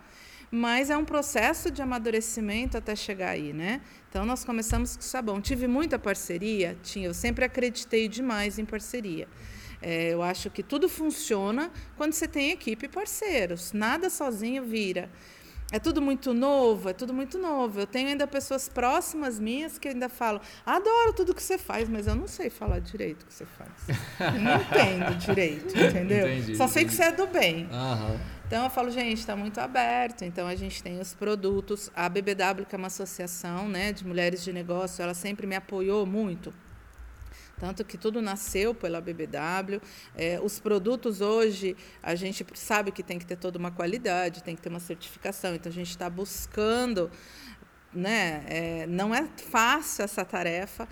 [0.56, 3.82] mas é um processo de amadurecimento até chegar aí, né?
[4.10, 5.42] Então nós começamos com sabão.
[5.42, 7.08] Tive muita parceria, tinha.
[7.08, 9.28] Eu sempre acreditei demais em parceria.
[9.82, 13.74] É, eu acho que tudo funciona quando você tem equipe e parceiros.
[13.74, 15.10] Nada sozinho vira.
[15.72, 17.82] é tudo muito novo, é tudo muito novo.
[17.82, 22.08] Eu tenho ainda pessoas próximas minhas que ainda falam: adoro tudo que você faz, mas
[22.08, 23.72] eu não sei falar direito o que você faz.
[24.42, 26.28] Não entendo direito, entendeu?
[26.30, 26.98] Entendi, Só sei entendi.
[26.98, 27.66] que você é do bem.
[27.66, 28.35] Uhum.
[28.48, 30.24] Então eu falo, gente, está muito aberto.
[30.24, 31.92] Então a gente tem os produtos.
[31.96, 36.06] A BBW, que é uma associação né, de mulheres de negócio, ela sempre me apoiou
[36.06, 36.54] muito
[37.58, 39.82] tanto que tudo nasceu pela BBW.
[40.16, 44.56] É, os produtos hoje, a gente sabe que tem que ter toda uma qualidade, tem
[44.56, 45.56] que ter uma certificação.
[45.56, 47.10] Então, a gente está buscando.
[47.94, 48.44] Né?
[48.48, 50.86] É, não é fácil essa tarefa,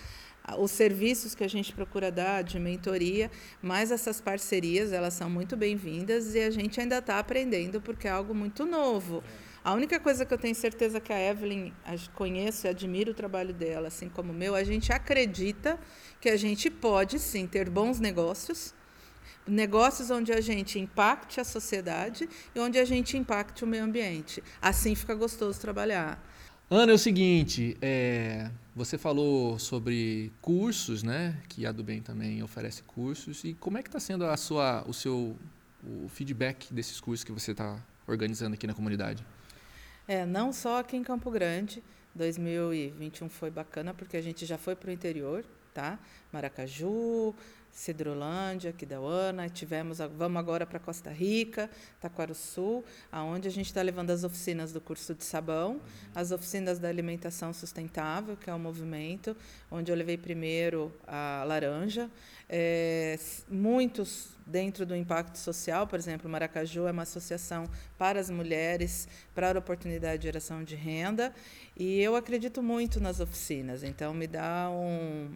[0.58, 5.56] os serviços que a gente procura dar de mentoria, mas essas parcerias elas são muito
[5.56, 9.23] bem-vindas e a gente ainda está aprendendo porque é algo muito novo.
[9.63, 11.71] A única coisa que eu tenho certeza que a Evelyn
[12.13, 15.79] conheço e admiro o trabalho dela, assim como o meu, a gente acredita
[16.19, 18.73] que a gente pode sim ter bons negócios,
[19.47, 24.43] negócios onde a gente impacte a sociedade e onde a gente impacte o meio ambiente.
[24.62, 26.21] Assim fica gostoso trabalhar.
[26.75, 31.39] Ana, é o seguinte, é, você falou sobre cursos, né?
[31.47, 33.43] Que a do Bem também oferece cursos.
[33.43, 35.38] E como é que está sendo a sua, o seu
[35.83, 39.23] o feedback desses cursos que você está organizando aqui na comunidade?
[40.07, 41.83] É, não só aqui em Campo Grande.
[42.15, 45.99] 2021 foi bacana porque a gente já foi para o interior, tá?
[46.31, 47.36] Maracaju,
[47.73, 51.67] Cidrolândia, Quidauana, tivemos, vamos agora para Costa Rica,
[51.99, 55.81] Taquaruçu, aonde a gente está levando as oficinas do curso de sabão,
[56.13, 59.36] as oficinas da alimentação sustentável, que é o movimento,
[59.71, 62.12] onde eu levei primeiro a laranja,
[62.47, 63.17] é,
[63.49, 69.51] muitos dentro do impacto social, por exemplo, Maracaju é uma associação para as mulheres, para
[69.51, 71.33] a oportunidade de geração de renda,
[71.75, 75.31] e eu acredito muito nas oficinas, então me dá um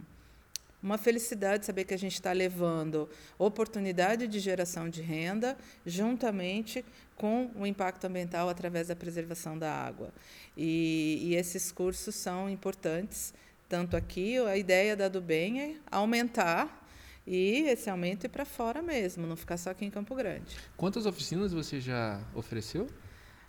[0.82, 6.86] uma felicidade saber que a gente está levando oportunidade de geração de renda juntamente
[7.16, 10.14] com o impacto ambiental através da preservação da água.
[10.56, 13.34] E, e esses cursos são importantes,
[13.68, 16.86] tanto aqui, a ideia da do bem é aumentar
[17.26, 20.56] e esse aumento ir para fora mesmo, não ficar só aqui em Campo Grande.
[20.78, 22.88] Quantas oficinas você já ofereceu?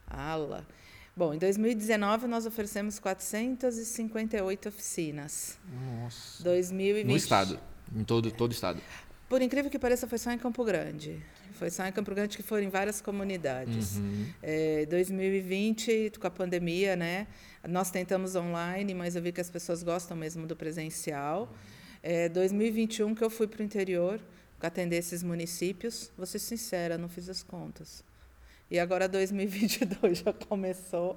[0.07, 0.67] Ala.
[1.19, 5.59] Bom, em 2019 nós oferecemos 458 oficinas.
[6.01, 6.45] Nossa.
[6.45, 7.07] 2020.
[7.09, 7.59] No estado,
[7.93, 8.81] em todo todo o estado.
[9.29, 11.21] Por incrível que pareça, foi só em Campo Grande.
[11.55, 13.97] Foi só em Campo Grande que foram em várias comunidades.
[13.97, 14.27] Uhum.
[14.41, 17.27] É, 2020, com a pandemia, né?
[17.69, 21.53] Nós tentamos online, mas eu vi que as pessoas gostam mesmo do presencial.
[22.01, 24.21] É, 2021 que eu fui para o interior
[24.61, 26.13] atender esses municípios.
[26.17, 28.05] Vou ser sincera, não fiz as contas.
[28.71, 31.17] E agora 2022 já começou.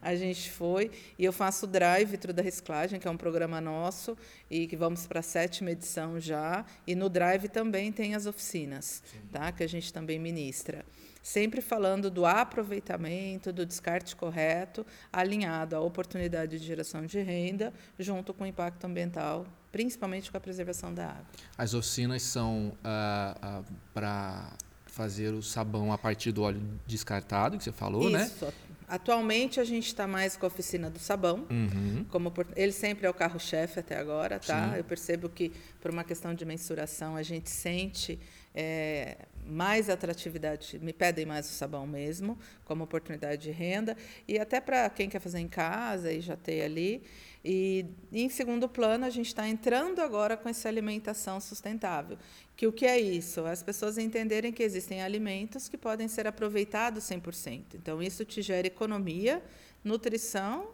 [0.00, 3.60] A gente foi e eu faço o Drive Thru da Reciclagem, que é um programa
[3.60, 4.16] nosso
[4.48, 6.64] e que vamos para a sétima edição já.
[6.86, 9.50] E no Drive também tem as oficinas, tá?
[9.50, 10.84] Que a gente também ministra.
[11.22, 18.32] Sempre falando do aproveitamento, do descarte correto, alinhado à oportunidade de geração de renda, junto
[18.32, 21.26] com o impacto ambiental, principalmente com a preservação da água.
[21.58, 24.52] As oficinas são uh, uh, para
[24.96, 28.24] fazer o sabão a partir do óleo descartado, que você falou, né?
[28.24, 28.46] Isso.
[28.46, 28.52] né?
[28.88, 32.06] Atualmente a gente está mais com a oficina do sabão, uhum.
[32.08, 34.70] como por, ele sempre é o carro-chefe até agora, tá?
[34.70, 34.78] Sim.
[34.78, 38.18] Eu percebo que por uma questão de mensuração a gente sente
[38.54, 43.94] é, mais atratividade, me pedem mais o sabão mesmo, como oportunidade de renda
[44.26, 47.02] e até para quem quer fazer em casa e já ter ali.
[47.48, 52.18] E, em segundo plano, a gente está entrando agora com essa alimentação sustentável.
[52.56, 53.46] Que o que é isso?
[53.46, 57.74] As pessoas entenderem que existem alimentos que podem ser aproveitados 100%.
[57.74, 59.40] Então, isso te gera economia,
[59.84, 60.70] nutrição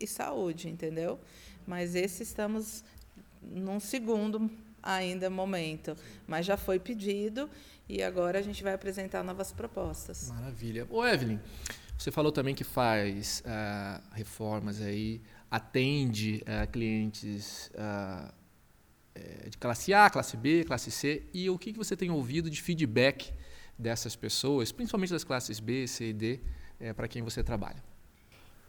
[0.00, 1.20] e saúde, entendeu?
[1.64, 2.82] Mas esse estamos
[3.40, 4.50] num segundo
[4.82, 7.48] ainda momento, mas já foi pedido
[7.88, 10.28] e agora a gente vai apresentar novas propostas.
[10.28, 10.88] Maravilha.
[10.90, 11.38] Ô, Evelyn,
[11.96, 18.32] você falou também que faz uh, reformas aí atende uh, clientes uh,
[19.48, 22.60] de classe A, classe B, classe C, e o que, que você tem ouvido de
[22.60, 23.32] feedback
[23.78, 26.40] dessas pessoas, principalmente das classes B, C e D,
[26.80, 27.82] é, para quem você trabalha?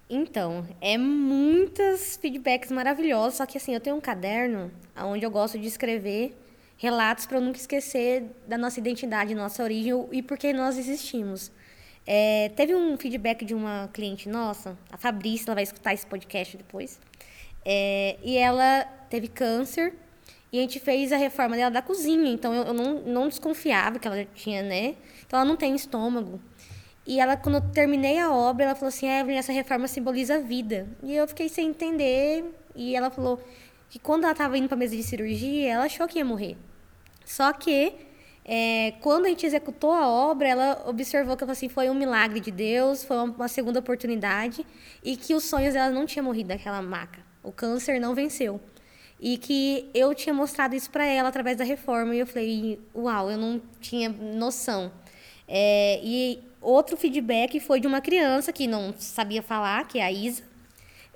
[0.10, 5.60] Então, é muitos feedbacks maravilhosos, só que assim, eu tenho um caderno onde eu gosto
[5.60, 6.34] de escrever
[6.78, 11.52] relatos para eu nunca esquecer da nossa identidade, nossa origem e por que nós existimos.
[12.10, 16.56] É, teve um feedback de uma cliente nossa, a Fabrícia, ela vai escutar esse podcast
[16.56, 16.98] depois.
[17.66, 19.94] É, e ela teve câncer
[20.50, 22.32] e a gente fez a reforma dela da cozinha.
[22.32, 24.96] Então eu, eu não, não desconfiava que ela tinha, né?
[25.26, 26.40] Então ela não tem estômago.
[27.06, 30.40] E ela, quando eu terminei a obra, ela falou assim: Evelyn, essa reforma simboliza a
[30.40, 30.88] vida.
[31.04, 32.46] E eu fiquei sem entender.
[32.74, 33.42] E ela falou
[33.90, 36.56] que quando ela estava indo para mesa de cirurgia, ela achou que ia morrer.
[37.26, 37.94] Só que
[38.50, 42.50] é, quando a gente executou a obra, ela observou que assim, foi um milagre de
[42.50, 44.66] Deus, foi uma, segunda oportunidade
[45.04, 47.20] e que os sonhos dela não tinham morrido daquela maca.
[47.44, 48.62] O câncer não venceu.
[49.20, 52.16] E que eu tinha mostrado isso para ela através da reforma.
[52.16, 54.94] E eu falei, uau, eu não tinha noção.
[55.46, 60.12] É, e outro feedback foi de uma criança que não sabia falar, que é a
[60.12, 60.44] Isa.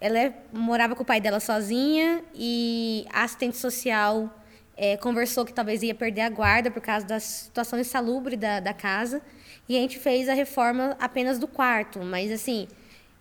[0.02, 4.30] Ela é, morava com o pai dela sozinha e a assistente social
[4.82, 8.74] é, conversou que talvez ia perder a guarda por causa da situação insalubre da, da
[8.74, 9.22] casa.
[9.70, 12.00] E a gente fez a reforma apenas do quarto.
[12.00, 12.68] Mas, assim,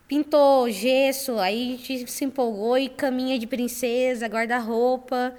[0.08, 5.34] pintou gesso, aí a gente se empolgou e caminha de princesa, guarda-roupa.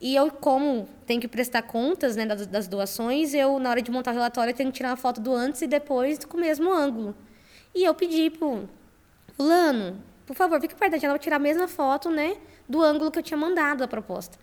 [0.00, 3.92] E eu, como tenho que prestar contas né, das, das, doações, eu, na hora de
[3.92, 6.72] montar o relatório, tenho que tirar uma foto do antes e depois com o mesmo
[6.72, 7.14] ângulo.
[7.72, 8.68] E eu pedi pro
[9.36, 12.36] fulano, por favor, fique perto da janela, tirar a mesma foto, né,
[12.68, 14.36] do ângulo que eu tinha mandado a proposta.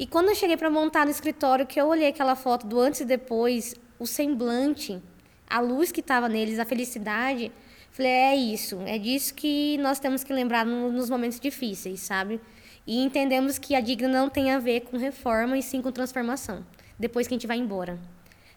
[0.00, 3.02] E quando eu cheguei para montar no escritório, que eu olhei aquela foto do antes
[3.02, 4.98] e depois, o semblante,
[5.46, 7.52] a luz que estava neles, a felicidade,
[7.90, 12.40] falei, é isso, é disso que nós temos que lembrar no, nos momentos difíceis, sabe?
[12.86, 16.64] E entendemos que a digna não tem a ver com reforma e sim com transformação,
[16.98, 17.98] depois que a gente vai embora.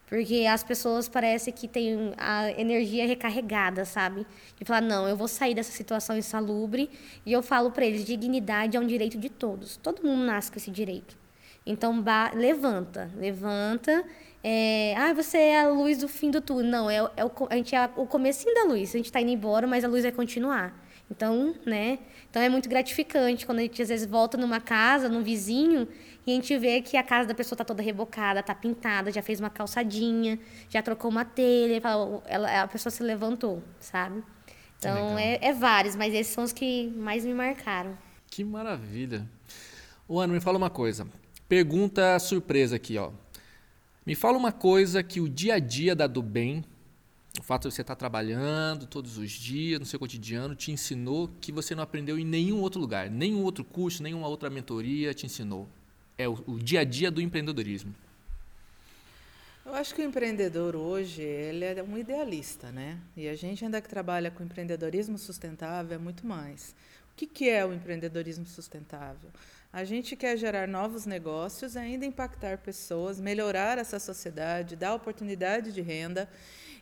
[0.08, 4.26] Porque as pessoas parece que têm a energia recarregada, sabe?
[4.58, 6.90] De falar, não, eu vou sair dessa situação insalubre.
[7.26, 9.76] E eu falo para eles, dignidade é um direito de todos.
[9.76, 11.23] Todo mundo nasce com esse direito.
[11.66, 14.04] Então, levanta, levanta.
[14.44, 16.70] É, ah, você é a luz do fim do túnel.
[16.70, 18.90] Não, é, é o, a gente é o comecinho da luz.
[18.90, 20.78] A gente está indo embora, mas a luz vai continuar.
[21.10, 22.00] Então, né?
[22.30, 25.88] Então é muito gratificante quando a gente às vezes volta numa casa, num vizinho,
[26.26, 29.22] e a gente vê que a casa da pessoa está toda rebocada, está pintada, já
[29.22, 31.80] fez uma calçadinha, já trocou uma telha,
[32.26, 34.24] ela, a pessoa se levantou, sabe?
[34.80, 37.96] Então é, é vários, mas esses são os que mais me marcaram.
[38.28, 39.28] Que maravilha.
[40.08, 41.08] O Ana, me fala uma coisa.
[41.54, 43.12] Pergunta surpresa aqui, ó.
[44.04, 46.66] Me fala uma coisa que o dia a dia da do bem,
[47.40, 51.52] o fato de você estar trabalhando todos os dias no seu cotidiano, te ensinou que
[51.52, 55.70] você não aprendeu em nenhum outro lugar, nenhum outro curso, nenhuma outra mentoria te ensinou.
[56.18, 57.94] É o, o dia a dia do empreendedorismo.
[59.64, 62.98] Eu acho que o empreendedor hoje ele é um idealista, né?
[63.16, 66.76] E a gente ainda que trabalha com empreendedorismo sustentável é muito mais.
[67.12, 69.30] O que, que é o empreendedorismo sustentável?
[69.74, 75.82] A gente quer gerar novos negócios, ainda impactar pessoas, melhorar essa sociedade, dar oportunidade de
[75.82, 76.30] renda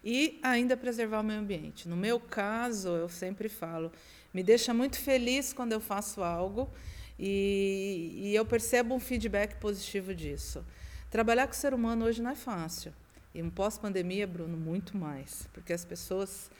[0.03, 1.87] e ainda preservar o meio ambiente.
[1.87, 3.93] No meu caso, eu sempre falo,
[4.33, 6.69] me deixa muito feliz quando eu faço algo
[7.17, 10.61] e, e eu percebo um feedback positivo disso.
[11.09, 12.93] Trabalhar com o ser humano hoje não é fácil.
[13.33, 16.51] E um pós-pandemia, Bruno, muito mais, porque as pessoas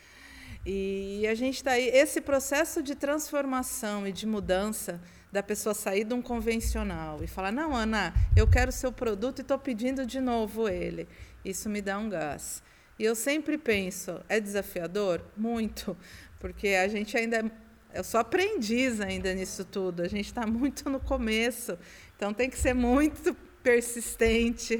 [0.65, 1.87] e a gente está aí.
[1.89, 7.51] Esse processo de transformação e de mudança da pessoa sair de um convencional e falar:
[7.51, 11.07] não, Ana, eu quero seu produto e estou pedindo de novo ele.
[11.43, 12.61] Isso me dá um gás.
[12.99, 15.21] E eu sempre penso: é desafiador?
[15.37, 15.97] Muito,
[16.39, 17.37] porque a gente ainda.
[17.37, 17.51] É,
[17.93, 21.77] eu sou aprendiz ainda nisso tudo, a gente está muito no começo,
[22.15, 24.77] então tem que ser muito persistente,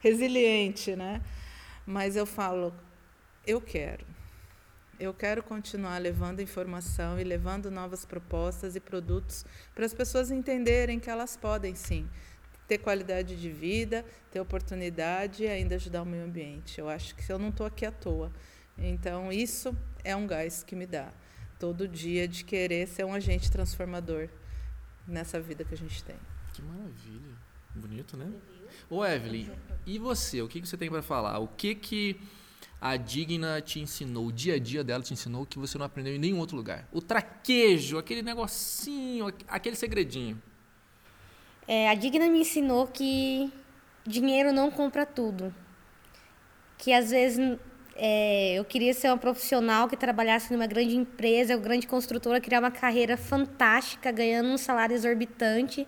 [0.00, 1.22] resiliente, né?
[1.86, 2.74] Mas eu falo,
[3.46, 4.15] eu quero.
[4.98, 10.98] Eu quero continuar levando informação e levando novas propostas e produtos para as pessoas entenderem
[10.98, 12.08] que elas podem sim
[12.66, 16.80] ter qualidade de vida, ter oportunidade e ainda ajudar o meio ambiente.
[16.80, 18.32] Eu acho que eu não estou aqui à toa.
[18.78, 21.12] Então, isso é um gás que me dá
[21.58, 24.28] todo dia de querer ser um agente transformador
[25.06, 26.16] nessa vida que a gente tem.
[26.54, 27.36] Que maravilha.
[27.74, 28.32] Bonito, né?
[28.88, 29.50] Ô, Evelyn,
[29.84, 30.40] e você?
[30.40, 31.38] O que, que você tem para falar?
[31.38, 32.20] O que que
[32.80, 36.14] a Digna te ensinou, o dia a dia dela te ensinou que você não aprendeu
[36.14, 36.86] em nenhum outro lugar.
[36.92, 40.40] O traquejo, aquele negocinho, aquele segredinho.
[41.66, 43.50] É, a Digna me ensinou que
[44.06, 45.54] dinheiro não compra tudo.
[46.78, 47.58] Que às vezes
[47.96, 52.60] é, eu queria ser uma profissional que trabalhasse numa grande empresa, uma grande construtora, criar
[52.60, 55.86] uma carreira fantástica, ganhando um salário exorbitante.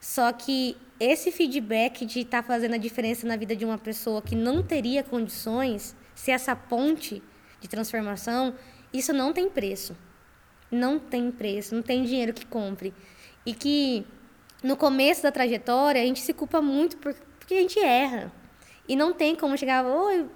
[0.00, 4.22] Só que esse feedback de estar tá fazendo a diferença na vida de uma pessoa
[4.22, 7.22] que não teria condições, se essa ponte
[7.60, 8.54] de transformação,
[8.92, 9.96] isso não tem preço.
[10.70, 12.92] Não tem preço, não tem dinheiro que compre.
[13.44, 14.06] E que
[14.62, 18.32] no começo da trajetória a gente se culpa muito porque a gente erra.
[18.88, 20.26] E não tem como chegar, oi,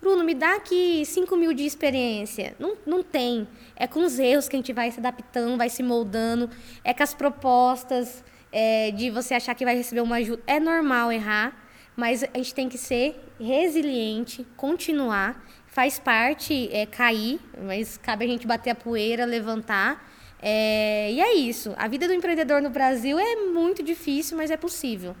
[0.00, 2.54] Bruno, me dá aqui 5 mil de experiência.
[2.58, 3.46] Não, não tem.
[3.76, 6.48] É com os erros que a gente vai se adaptando, vai se moldando.
[6.82, 10.42] É com as propostas é, de você achar que vai receber uma ajuda.
[10.46, 11.54] É normal errar,
[11.96, 15.44] mas a gente tem que ser resiliente, continuar.
[15.66, 20.08] Faz parte é, cair, mas cabe a gente bater a poeira, levantar.
[20.42, 21.74] É, e é isso.
[21.76, 25.14] A vida do empreendedor no Brasil é muito difícil, mas é possível.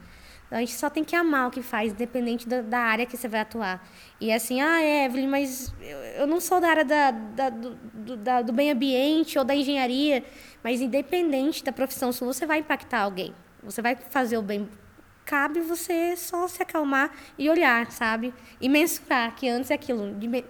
[0.50, 3.16] Então, a gente só tem que amar o que faz, independente da, da área que
[3.16, 3.86] você vai atuar.
[4.20, 8.16] E assim, ah, Evelyn, mas eu, eu não sou da área da, da do, do,
[8.16, 10.24] da, do bem ambiente ou da engenharia,
[10.64, 13.32] mas independente da profissão sua, você vai impactar alguém.
[13.62, 14.68] Você vai fazer o bem.
[15.30, 18.34] Cabe você só se acalmar e olhar, sabe?
[18.60, 20.12] E mensurar, que antes é aquilo.
[20.14, 20.44] De,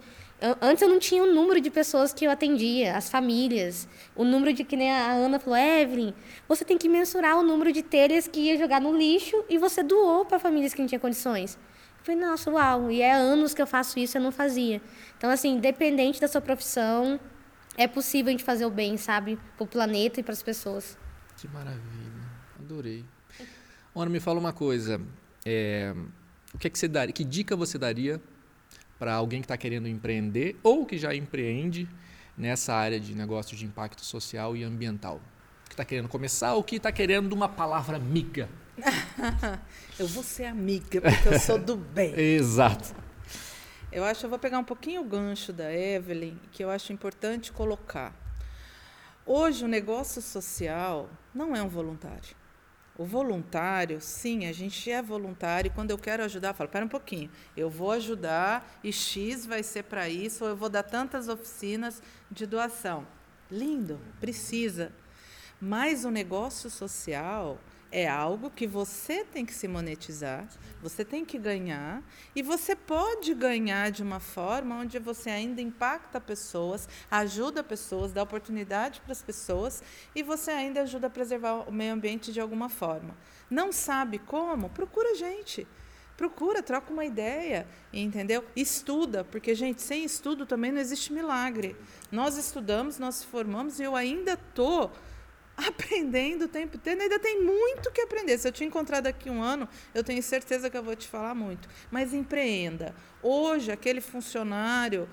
[0.58, 4.54] Antes eu não tinha o número de pessoas que eu atendia, as famílias, o número
[4.54, 6.14] de que nem a Ana falou, Evelyn,
[6.48, 9.82] você tem que mensurar o número de telhas que ia jogar no lixo e você
[9.82, 11.58] doou para famílias que não tinham condições.
[11.98, 14.80] Eu falei, nossa, uau, e é anos que eu faço isso, eu não fazia.
[15.18, 17.20] Então, assim, independente da sua profissão,
[17.76, 20.96] é possível a gente fazer o bem, sabe, para o planeta e para as pessoas.
[21.36, 22.24] Que maravilha,
[22.58, 23.04] adorei.
[23.94, 25.00] Ana, me fala uma coisa,
[25.44, 25.92] é,
[26.54, 28.20] o que, é que você daria, que dica você daria
[28.98, 31.88] para alguém que está querendo empreender ou que já empreende
[32.36, 35.20] nessa área de negócios de impacto social e ambiental?
[35.66, 38.48] Que está querendo começar ou que está querendo uma palavra amiga?
[39.98, 42.14] eu vou ser amiga, porque eu sou do bem.
[42.18, 42.94] Exato.
[43.90, 47.50] Eu acho, eu vou pegar um pouquinho o gancho da Evelyn, que eu acho importante
[47.50, 48.14] colocar.
[49.26, 52.39] Hoje, o negócio social não é um voluntário.
[53.00, 55.68] O voluntário, sim, a gente é voluntário.
[55.68, 59.46] E quando eu quero ajudar, eu falo: espera um pouquinho, eu vou ajudar e X
[59.46, 63.06] vai ser para isso, ou eu vou dar tantas oficinas de doação.
[63.50, 64.92] Lindo, precisa.
[65.58, 67.58] Mas o negócio social
[67.92, 70.46] é algo que você tem que se monetizar,
[70.80, 72.02] você tem que ganhar,
[72.34, 78.22] e você pode ganhar de uma forma onde você ainda impacta pessoas, ajuda pessoas, dá
[78.22, 79.82] oportunidade para as pessoas,
[80.14, 83.16] e você ainda ajuda a preservar o meio ambiente de alguma forma.
[83.50, 84.68] Não sabe como?
[84.70, 85.66] Procura gente.
[86.16, 88.44] Procura, troca uma ideia, entendeu?
[88.54, 91.74] Estuda, porque, gente, sem estudo também não existe milagre.
[92.12, 94.92] Nós estudamos, nós formamos, e eu ainda estou
[95.66, 97.00] aprendendo o tempo inteiro.
[97.00, 98.38] Ainda tem muito que aprender.
[98.38, 101.34] Se eu te encontrar daqui um ano, eu tenho certeza que eu vou te falar
[101.34, 101.68] muito.
[101.90, 102.94] Mas empreenda.
[103.22, 105.08] Hoje, aquele funcionário,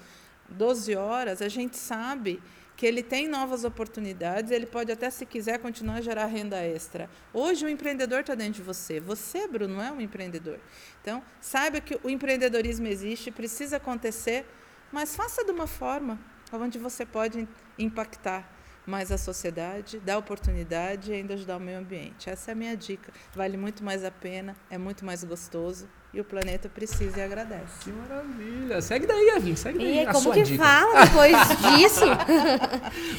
[0.50, 2.42] 12 horas, a gente sabe
[2.76, 7.10] que ele tem novas oportunidades, ele pode até, se quiser, continuar a gerar renda extra.
[7.34, 9.00] Hoje o empreendedor está dentro de você.
[9.00, 10.60] Você, Bruno, é um empreendedor.
[11.02, 14.46] Então, saiba que o empreendedorismo existe, precisa acontecer,
[14.92, 16.20] mas faça de uma forma
[16.54, 17.48] onde você pode
[17.80, 18.57] impactar
[18.88, 22.30] mais a sociedade, dar oportunidade e ainda ajudar o meio ambiente.
[22.30, 23.12] Essa é a minha dica.
[23.36, 27.84] Vale muito mais a pena, é muito mais gostoso e o planeta precisa e agradece.
[27.84, 28.82] Que maravilha!
[28.82, 29.96] Segue daí, Avin, segue daí.
[29.98, 30.64] E a como que dica.
[30.64, 31.36] fala depois
[31.78, 32.06] disso?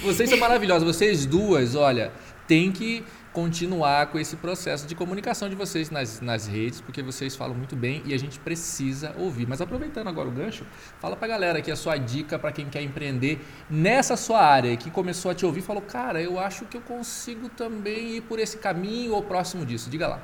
[0.02, 2.12] vocês são maravilhosas, vocês duas, olha,
[2.46, 7.36] tem que continuar com esse processo de comunicação de vocês nas, nas redes, porque vocês
[7.36, 9.46] falam muito bem e a gente precisa ouvir.
[9.46, 10.66] Mas aproveitando agora o gancho,
[10.98, 13.38] fala para a galera aqui a sua dica para quem quer empreender
[13.70, 16.80] nessa sua área, que começou a te ouvir e falou, cara, eu acho que eu
[16.80, 19.88] consigo também ir por esse caminho ou próximo disso.
[19.88, 20.20] Diga lá.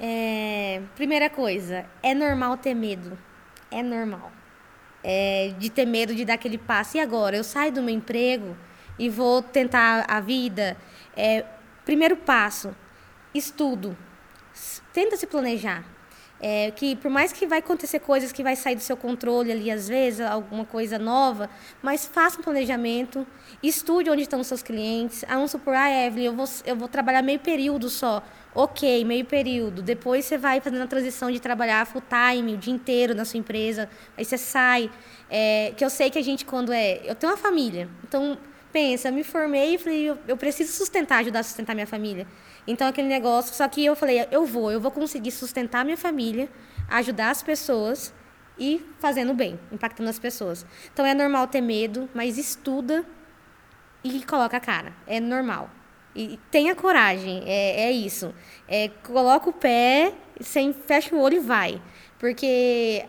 [0.00, 3.18] É, primeira coisa, é normal ter medo.
[3.70, 4.32] É normal.
[5.02, 6.96] É, de ter medo de dar aquele passo.
[6.96, 7.36] E agora?
[7.36, 8.56] Eu saio do meu emprego
[8.98, 10.76] e vou tentar a vida.
[11.16, 11.44] É,
[11.84, 12.74] Primeiro passo,
[13.34, 13.94] estudo.
[14.90, 15.84] Tenta se planejar.
[16.46, 19.70] É, que por mais que vai acontecer coisas que vai sair do seu controle ali
[19.70, 21.48] às vezes, alguma coisa nova,
[21.82, 23.26] mas faça um planejamento,
[23.62, 25.24] estude onde estão os seus clientes.
[25.26, 28.22] Ah, vamos supor, ah, Evelyn, eu vou, eu vou trabalhar meio período só.
[28.54, 29.80] Ok, meio período.
[29.80, 33.38] Depois você vai fazendo a transição de trabalhar full time, o dia inteiro na sua
[33.38, 33.88] empresa.
[34.14, 34.90] Aí você sai.
[35.30, 37.00] É, que eu sei que a gente, quando é.
[37.06, 38.36] Eu tenho uma família, então
[38.70, 42.26] pensa, me formei e falei, eu, eu preciso sustentar, ajudar a sustentar minha família.
[42.66, 46.48] Então, aquele negócio, só que eu falei, eu vou, eu vou conseguir sustentar minha família,
[46.88, 48.14] ajudar as pessoas
[48.58, 50.64] e fazendo bem, impactando as pessoas.
[50.92, 53.04] Então, é normal ter medo, mas estuda
[54.02, 54.92] e coloca a cara.
[55.06, 55.70] É normal.
[56.14, 58.32] E tenha coragem, é, é isso.
[58.68, 61.82] É, coloca o pé, sem, fecha o olho e vai.
[62.18, 63.04] Porque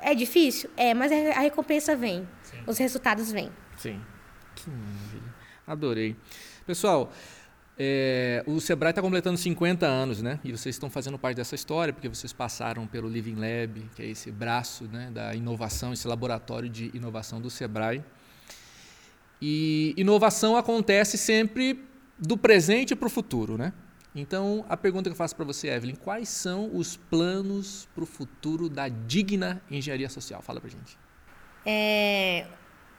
[0.00, 0.70] é difícil?
[0.76, 2.28] É, mas a recompensa vem.
[2.42, 2.58] Sim.
[2.66, 3.50] Os resultados vêm.
[3.76, 4.00] Sim.
[4.54, 5.34] Que maravilha.
[5.66, 6.16] Adorei.
[6.66, 7.10] Pessoal,
[7.82, 10.38] é, o Sebrae está completando 50 anos, né?
[10.44, 14.06] E vocês estão fazendo parte dessa história, porque vocês passaram pelo Living Lab, que é
[14.06, 18.04] esse braço né, da inovação, esse laboratório de inovação do Sebrae.
[19.40, 21.82] E inovação acontece sempre
[22.18, 23.72] do presente para o futuro, né?
[24.14, 28.06] Então, a pergunta que eu faço para você, Evelyn, quais são os planos para o
[28.06, 30.42] futuro da digna engenharia social?
[30.42, 30.98] Fala para gente.
[31.64, 32.44] É,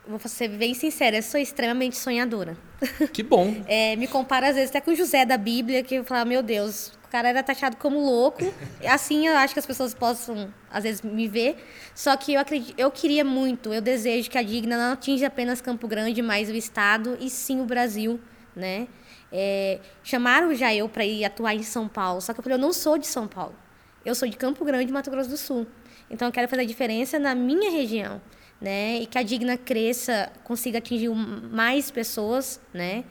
[0.08, 2.58] vou ser bem sincera, eu sou extremamente sonhadora.
[3.14, 3.64] Que bom.
[3.68, 6.88] é, me comparo às vezes até com José da Bíblia, que eu falo, meu Deus,
[7.06, 8.52] o cara era taxado como louco.
[8.88, 11.58] Assim eu acho que as pessoas possam, às vezes, me ver.
[11.94, 15.62] Só que eu acredito, eu queria muito, eu desejo que a Digna não atinja apenas
[15.62, 18.20] Campo Grande, mas o Estado e sim o Brasil,
[18.56, 18.88] né?
[19.32, 22.62] É, chamaram já eu para ir atuar em São Paulo, só que eu falei, eu
[22.62, 23.56] não sou de São Paulo.
[24.04, 25.68] Eu sou de Campo Grande, Mato Grosso do Sul.
[26.10, 28.22] Então eu quero fazer a diferença na minha região,
[28.62, 29.00] né?
[29.00, 33.04] E que a Digna cresça, consiga atingir mais pessoas, né?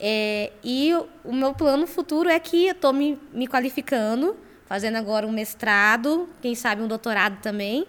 [0.00, 0.92] É, e
[1.22, 4.36] o meu plano futuro é que eu estou me, me qualificando,
[4.66, 7.86] fazendo agora um mestrado, quem sabe um doutorado também,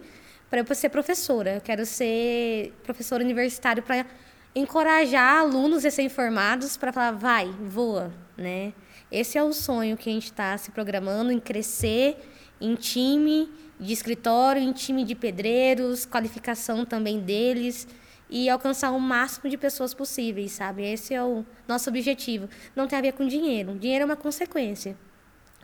[0.49, 1.55] para eu ser professora.
[1.55, 4.05] Eu quero ser professora universitária para
[4.53, 8.73] encorajar alunos recém-formados para falar, vai, voa, né?
[9.11, 12.17] Esse é o sonho que a gente está se programando em crescer
[12.59, 13.49] em time
[13.79, 17.87] de escritório, em time de pedreiros, qualificação também deles
[18.29, 20.83] e alcançar o máximo de pessoas possíveis, sabe?
[20.83, 22.49] Esse é o nosso objetivo.
[22.75, 23.77] Não tem a ver com dinheiro.
[23.77, 24.97] Dinheiro é uma consequência.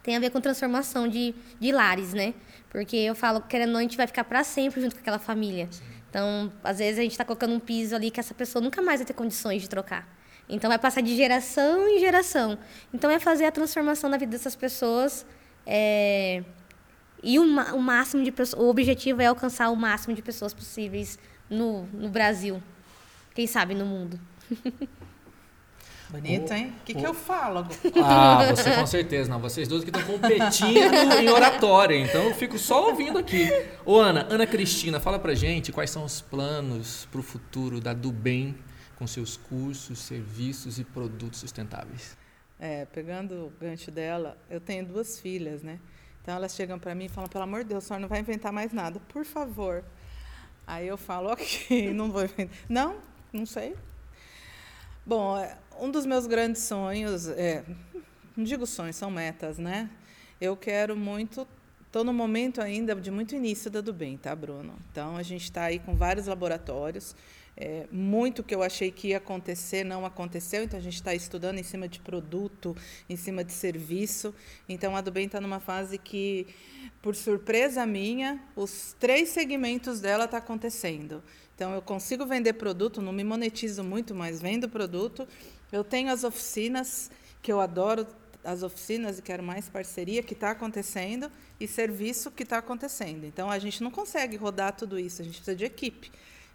[0.03, 2.33] Tem a ver com transformação de, de lares, né?
[2.69, 5.19] Porque eu falo, querendo ou não, a gente vai ficar para sempre junto com aquela
[5.19, 5.67] família.
[5.71, 5.83] Sim.
[6.09, 8.99] Então, às vezes a gente está colocando um piso ali que essa pessoa nunca mais
[8.99, 10.07] vai ter condições de trocar.
[10.49, 12.57] Então, vai passar de geração em geração.
[12.93, 15.25] Então, é fazer a transformação da vida dessas pessoas.
[15.65, 16.43] É...
[17.23, 21.19] E o, o máximo de pessoas, o objetivo é alcançar o máximo de pessoas possíveis
[21.49, 22.61] no, no Brasil.
[23.33, 24.19] Quem sabe no mundo.
[26.11, 26.73] Bonito, hein?
[26.81, 27.65] O que, que eu falo?
[28.03, 29.39] Ah, você com certeza, não.
[29.39, 33.47] Vocês dois que estão competindo em oratória, então eu fico só ouvindo aqui.
[33.85, 37.93] Ô, Ana, Ana Cristina, fala pra gente quais são os planos para o futuro da
[37.93, 38.57] Dubem
[38.97, 42.17] com seus cursos, serviços e produtos sustentáveis.
[42.59, 45.79] É, pegando o gancho dela, eu tenho duas filhas, né?
[46.21, 48.19] Então elas chegam para mim e falam: pelo amor de Deus, a senhora não vai
[48.19, 49.83] inventar mais nada, por favor.
[50.65, 52.57] Aí eu falo: ok, não vou inventar.
[52.69, 52.97] Não,
[53.33, 53.75] não sei.
[55.05, 57.63] Bom, é, um dos meus grandes sonhos, é,
[58.37, 59.89] não digo sonhos, são metas, né?
[60.39, 61.47] Eu quero muito,
[61.85, 64.75] estou no momento ainda de muito início da do bem, tá, Bruno?
[64.91, 67.15] Então a gente está aí com vários laboratórios.
[67.55, 71.57] É, muito que eu achei que ia acontecer não aconteceu, então a gente está estudando
[71.57, 72.75] em cima de produto,
[73.09, 74.33] em cima de serviço.
[74.67, 76.47] Então a do bem está numa fase que,
[77.01, 81.21] por surpresa minha, os três segmentos dela está acontecendo.
[81.53, 85.27] Então eu consigo vender produto, não me monetizo muito, mas vendo produto.
[85.71, 88.07] Eu tenho as oficinas, que eu adoro
[88.43, 93.25] as oficinas e quero mais parceria que está acontecendo e serviço que está acontecendo.
[93.25, 96.11] Então a gente não consegue rodar tudo isso, a gente precisa de equipe.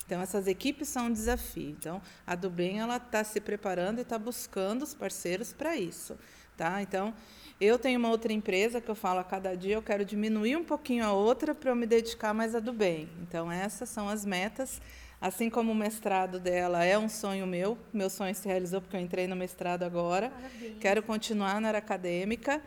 [0.06, 1.70] Então essas equipes são um desafio.
[1.70, 6.16] Então a do bem ela está se preparando e está buscando os parceiros para isso,
[6.56, 6.80] tá?
[6.80, 7.12] Então
[7.60, 10.64] eu tenho uma outra empresa que eu falo a cada dia eu quero diminuir um
[10.64, 13.08] pouquinho a outra para eu me dedicar mais à do bem.
[13.22, 14.80] Então essas são as metas.
[15.18, 19.00] Assim como o mestrado dela é um sonho meu, meu sonho se realizou porque eu
[19.00, 20.28] entrei no mestrado agora.
[20.30, 20.78] Parabéns.
[20.78, 22.62] Quero continuar na área acadêmica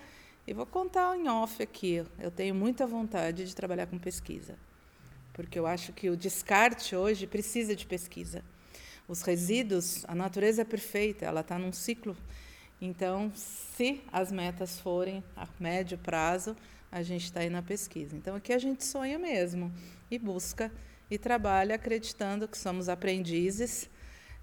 [0.48, 2.04] e vou contar em off aqui.
[2.18, 4.58] Eu tenho muita vontade de trabalhar com pesquisa,
[5.40, 8.44] porque eu acho que o descarte hoje precisa de pesquisa.
[9.08, 12.18] Os resíduos, a natureza é perfeita, ela está num ciclo
[12.82, 16.56] então, se as metas forem a médio prazo,
[16.90, 18.16] a gente está aí na pesquisa.
[18.16, 19.72] Então, aqui a gente sonha mesmo
[20.10, 20.72] e busca
[21.12, 23.90] e trabalha acreditando que somos aprendizes,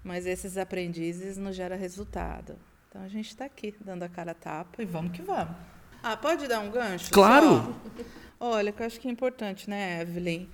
[0.03, 2.55] mas esses aprendizes nos geram resultado.
[2.87, 5.55] Então, a gente está aqui dando a cara a tapa e vamos que vamos.
[6.03, 7.11] Ah, pode dar um gancho?
[7.11, 7.75] Claro!
[7.97, 8.03] Só?
[8.39, 10.47] Olha, que eu acho que é importante, né, Evelyn?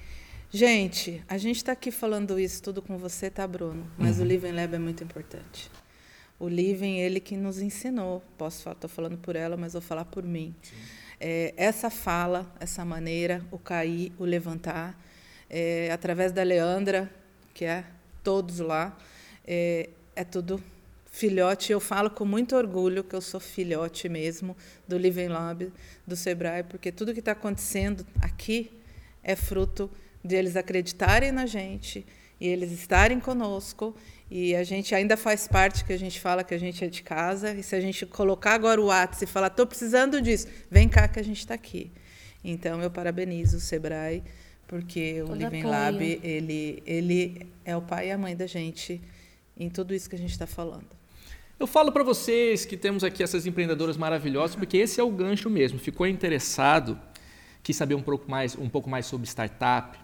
[0.50, 3.90] Gente, a gente está aqui falando isso tudo com você, tá, Bruno?
[3.98, 4.26] Mas uhum.
[4.26, 5.72] o Living Lab é muito importante.
[6.40, 8.24] O Living, ele que nos ensinou.
[8.38, 10.54] Posso falar, estou falando por ela, mas vou falar por mim.
[11.20, 15.00] É, essa fala, essa maneira, o cair, o levantar,
[15.50, 17.10] é, através da Leandra,
[17.54, 17.86] que é
[18.24, 18.98] todos lá,
[19.46, 20.62] é, é tudo
[21.14, 21.72] filhote.
[21.72, 25.72] Eu falo com muito orgulho que eu sou filhote mesmo do Living Lab,
[26.06, 28.72] do Sebrae, porque tudo que está acontecendo aqui
[29.24, 29.90] é fruto
[30.24, 32.06] de eles acreditarem na gente
[32.40, 33.96] e eles estarem conosco
[34.36, 37.04] e a gente ainda faz parte que a gente fala que a gente é de
[37.04, 37.54] casa.
[37.54, 41.08] E se a gente colocar agora o WhatsApp e falar, estou precisando disso, vem cá
[41.08, 41.92] que a gente está aqui.
[42.44, 44.24] Então, eu parabenizo o Sebrae,
[44.68, 45.70] porque Todo o Living apoio.
[45.70, 49.00] Lab, ele, ele é o pai e a mãe da gente
[49.56, 50.88] em tudo isso que a gente está falando.
[51.60, 55.50] Eu falo para vocês que temos aqui essas empreendedoras maravilhosas, porque esse é o gancho
[55.50, 55.78] mesmo.
[55.78, 57.00] Ficou interessado,
[57.62, 59.98] quis saber um pouco mais, um pouco mais sobre startup,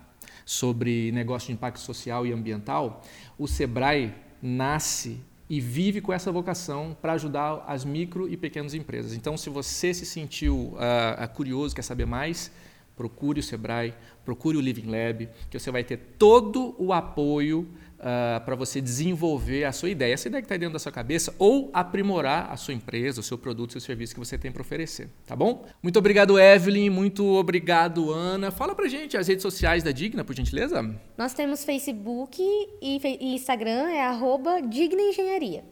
[0.49, 3.03] sobre negócio de impacto social e ambiental,
[3.37, 9.13] o Sebrae nasce e vive com essa vocação para ajudar as micro e pequenas empresas.
[9.13, 12.51] Então, se você se sentiu uh, curioso, quer saber mais,
[12.97, 13.93] procure o Sebrae,
[14.25, 17.67] procure o Living Lab, que você vai ter todo o apoio
[17.99, 21.33] uh, para você desenvolver a sua ideia, essa ideia que está dentro da sua cabeça,
[21.37, 24.61] ou aprimorar a sua empresa, o seu produto, o seu serviço que você tem para
[24.61, 25.65] oferecer, tá bom?
[25.81, 28.51] Muito obrigado, Evelyn, muito obrigado, Ana.
[28.51, 30.83] Fala para gente as redes sociais da Digna, por gentileza.
[31.17, 32.41] Nós temos Facebook
[32.81, 32.99] e
[33.33, 35.63] Instagram, é arroba Digna Engenharia.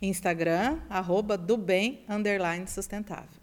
[0.00, 3.39] Instagram, arroba do bem, underline sustentável.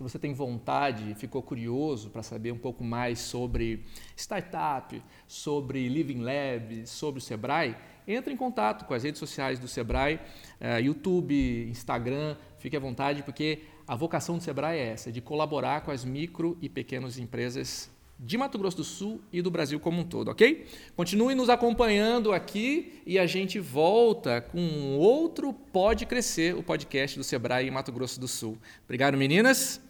[0.00, 3.84] Se você tem vontade, ficou curioso para saber um pouco mais sobre
[4.16, 7.76] startup, sobre Living Lab, sobre o Sebrae,
[8.08, 10.18] entre em contato com as redes sociais do Sebrae,
[10.58, 15.82] uh, YouTube, Instagram, fique à vontade, porque a vocação do Sebrae é essa, de colaborar
[15.82, 20.00] com as micro e pequenas empresas de Mato Grosso do Sul e do Brasil como
[20.00, 20.66] um todo, ok?
[20.96, 27.24] Continue nos acompanhando aqui e a gente volta com outro Pode Crescer, o podcast do
[27.24, 28.56] Sebrae em Mato Grosso do Sul.
[28.86, 29.89] Obrigado, meninas.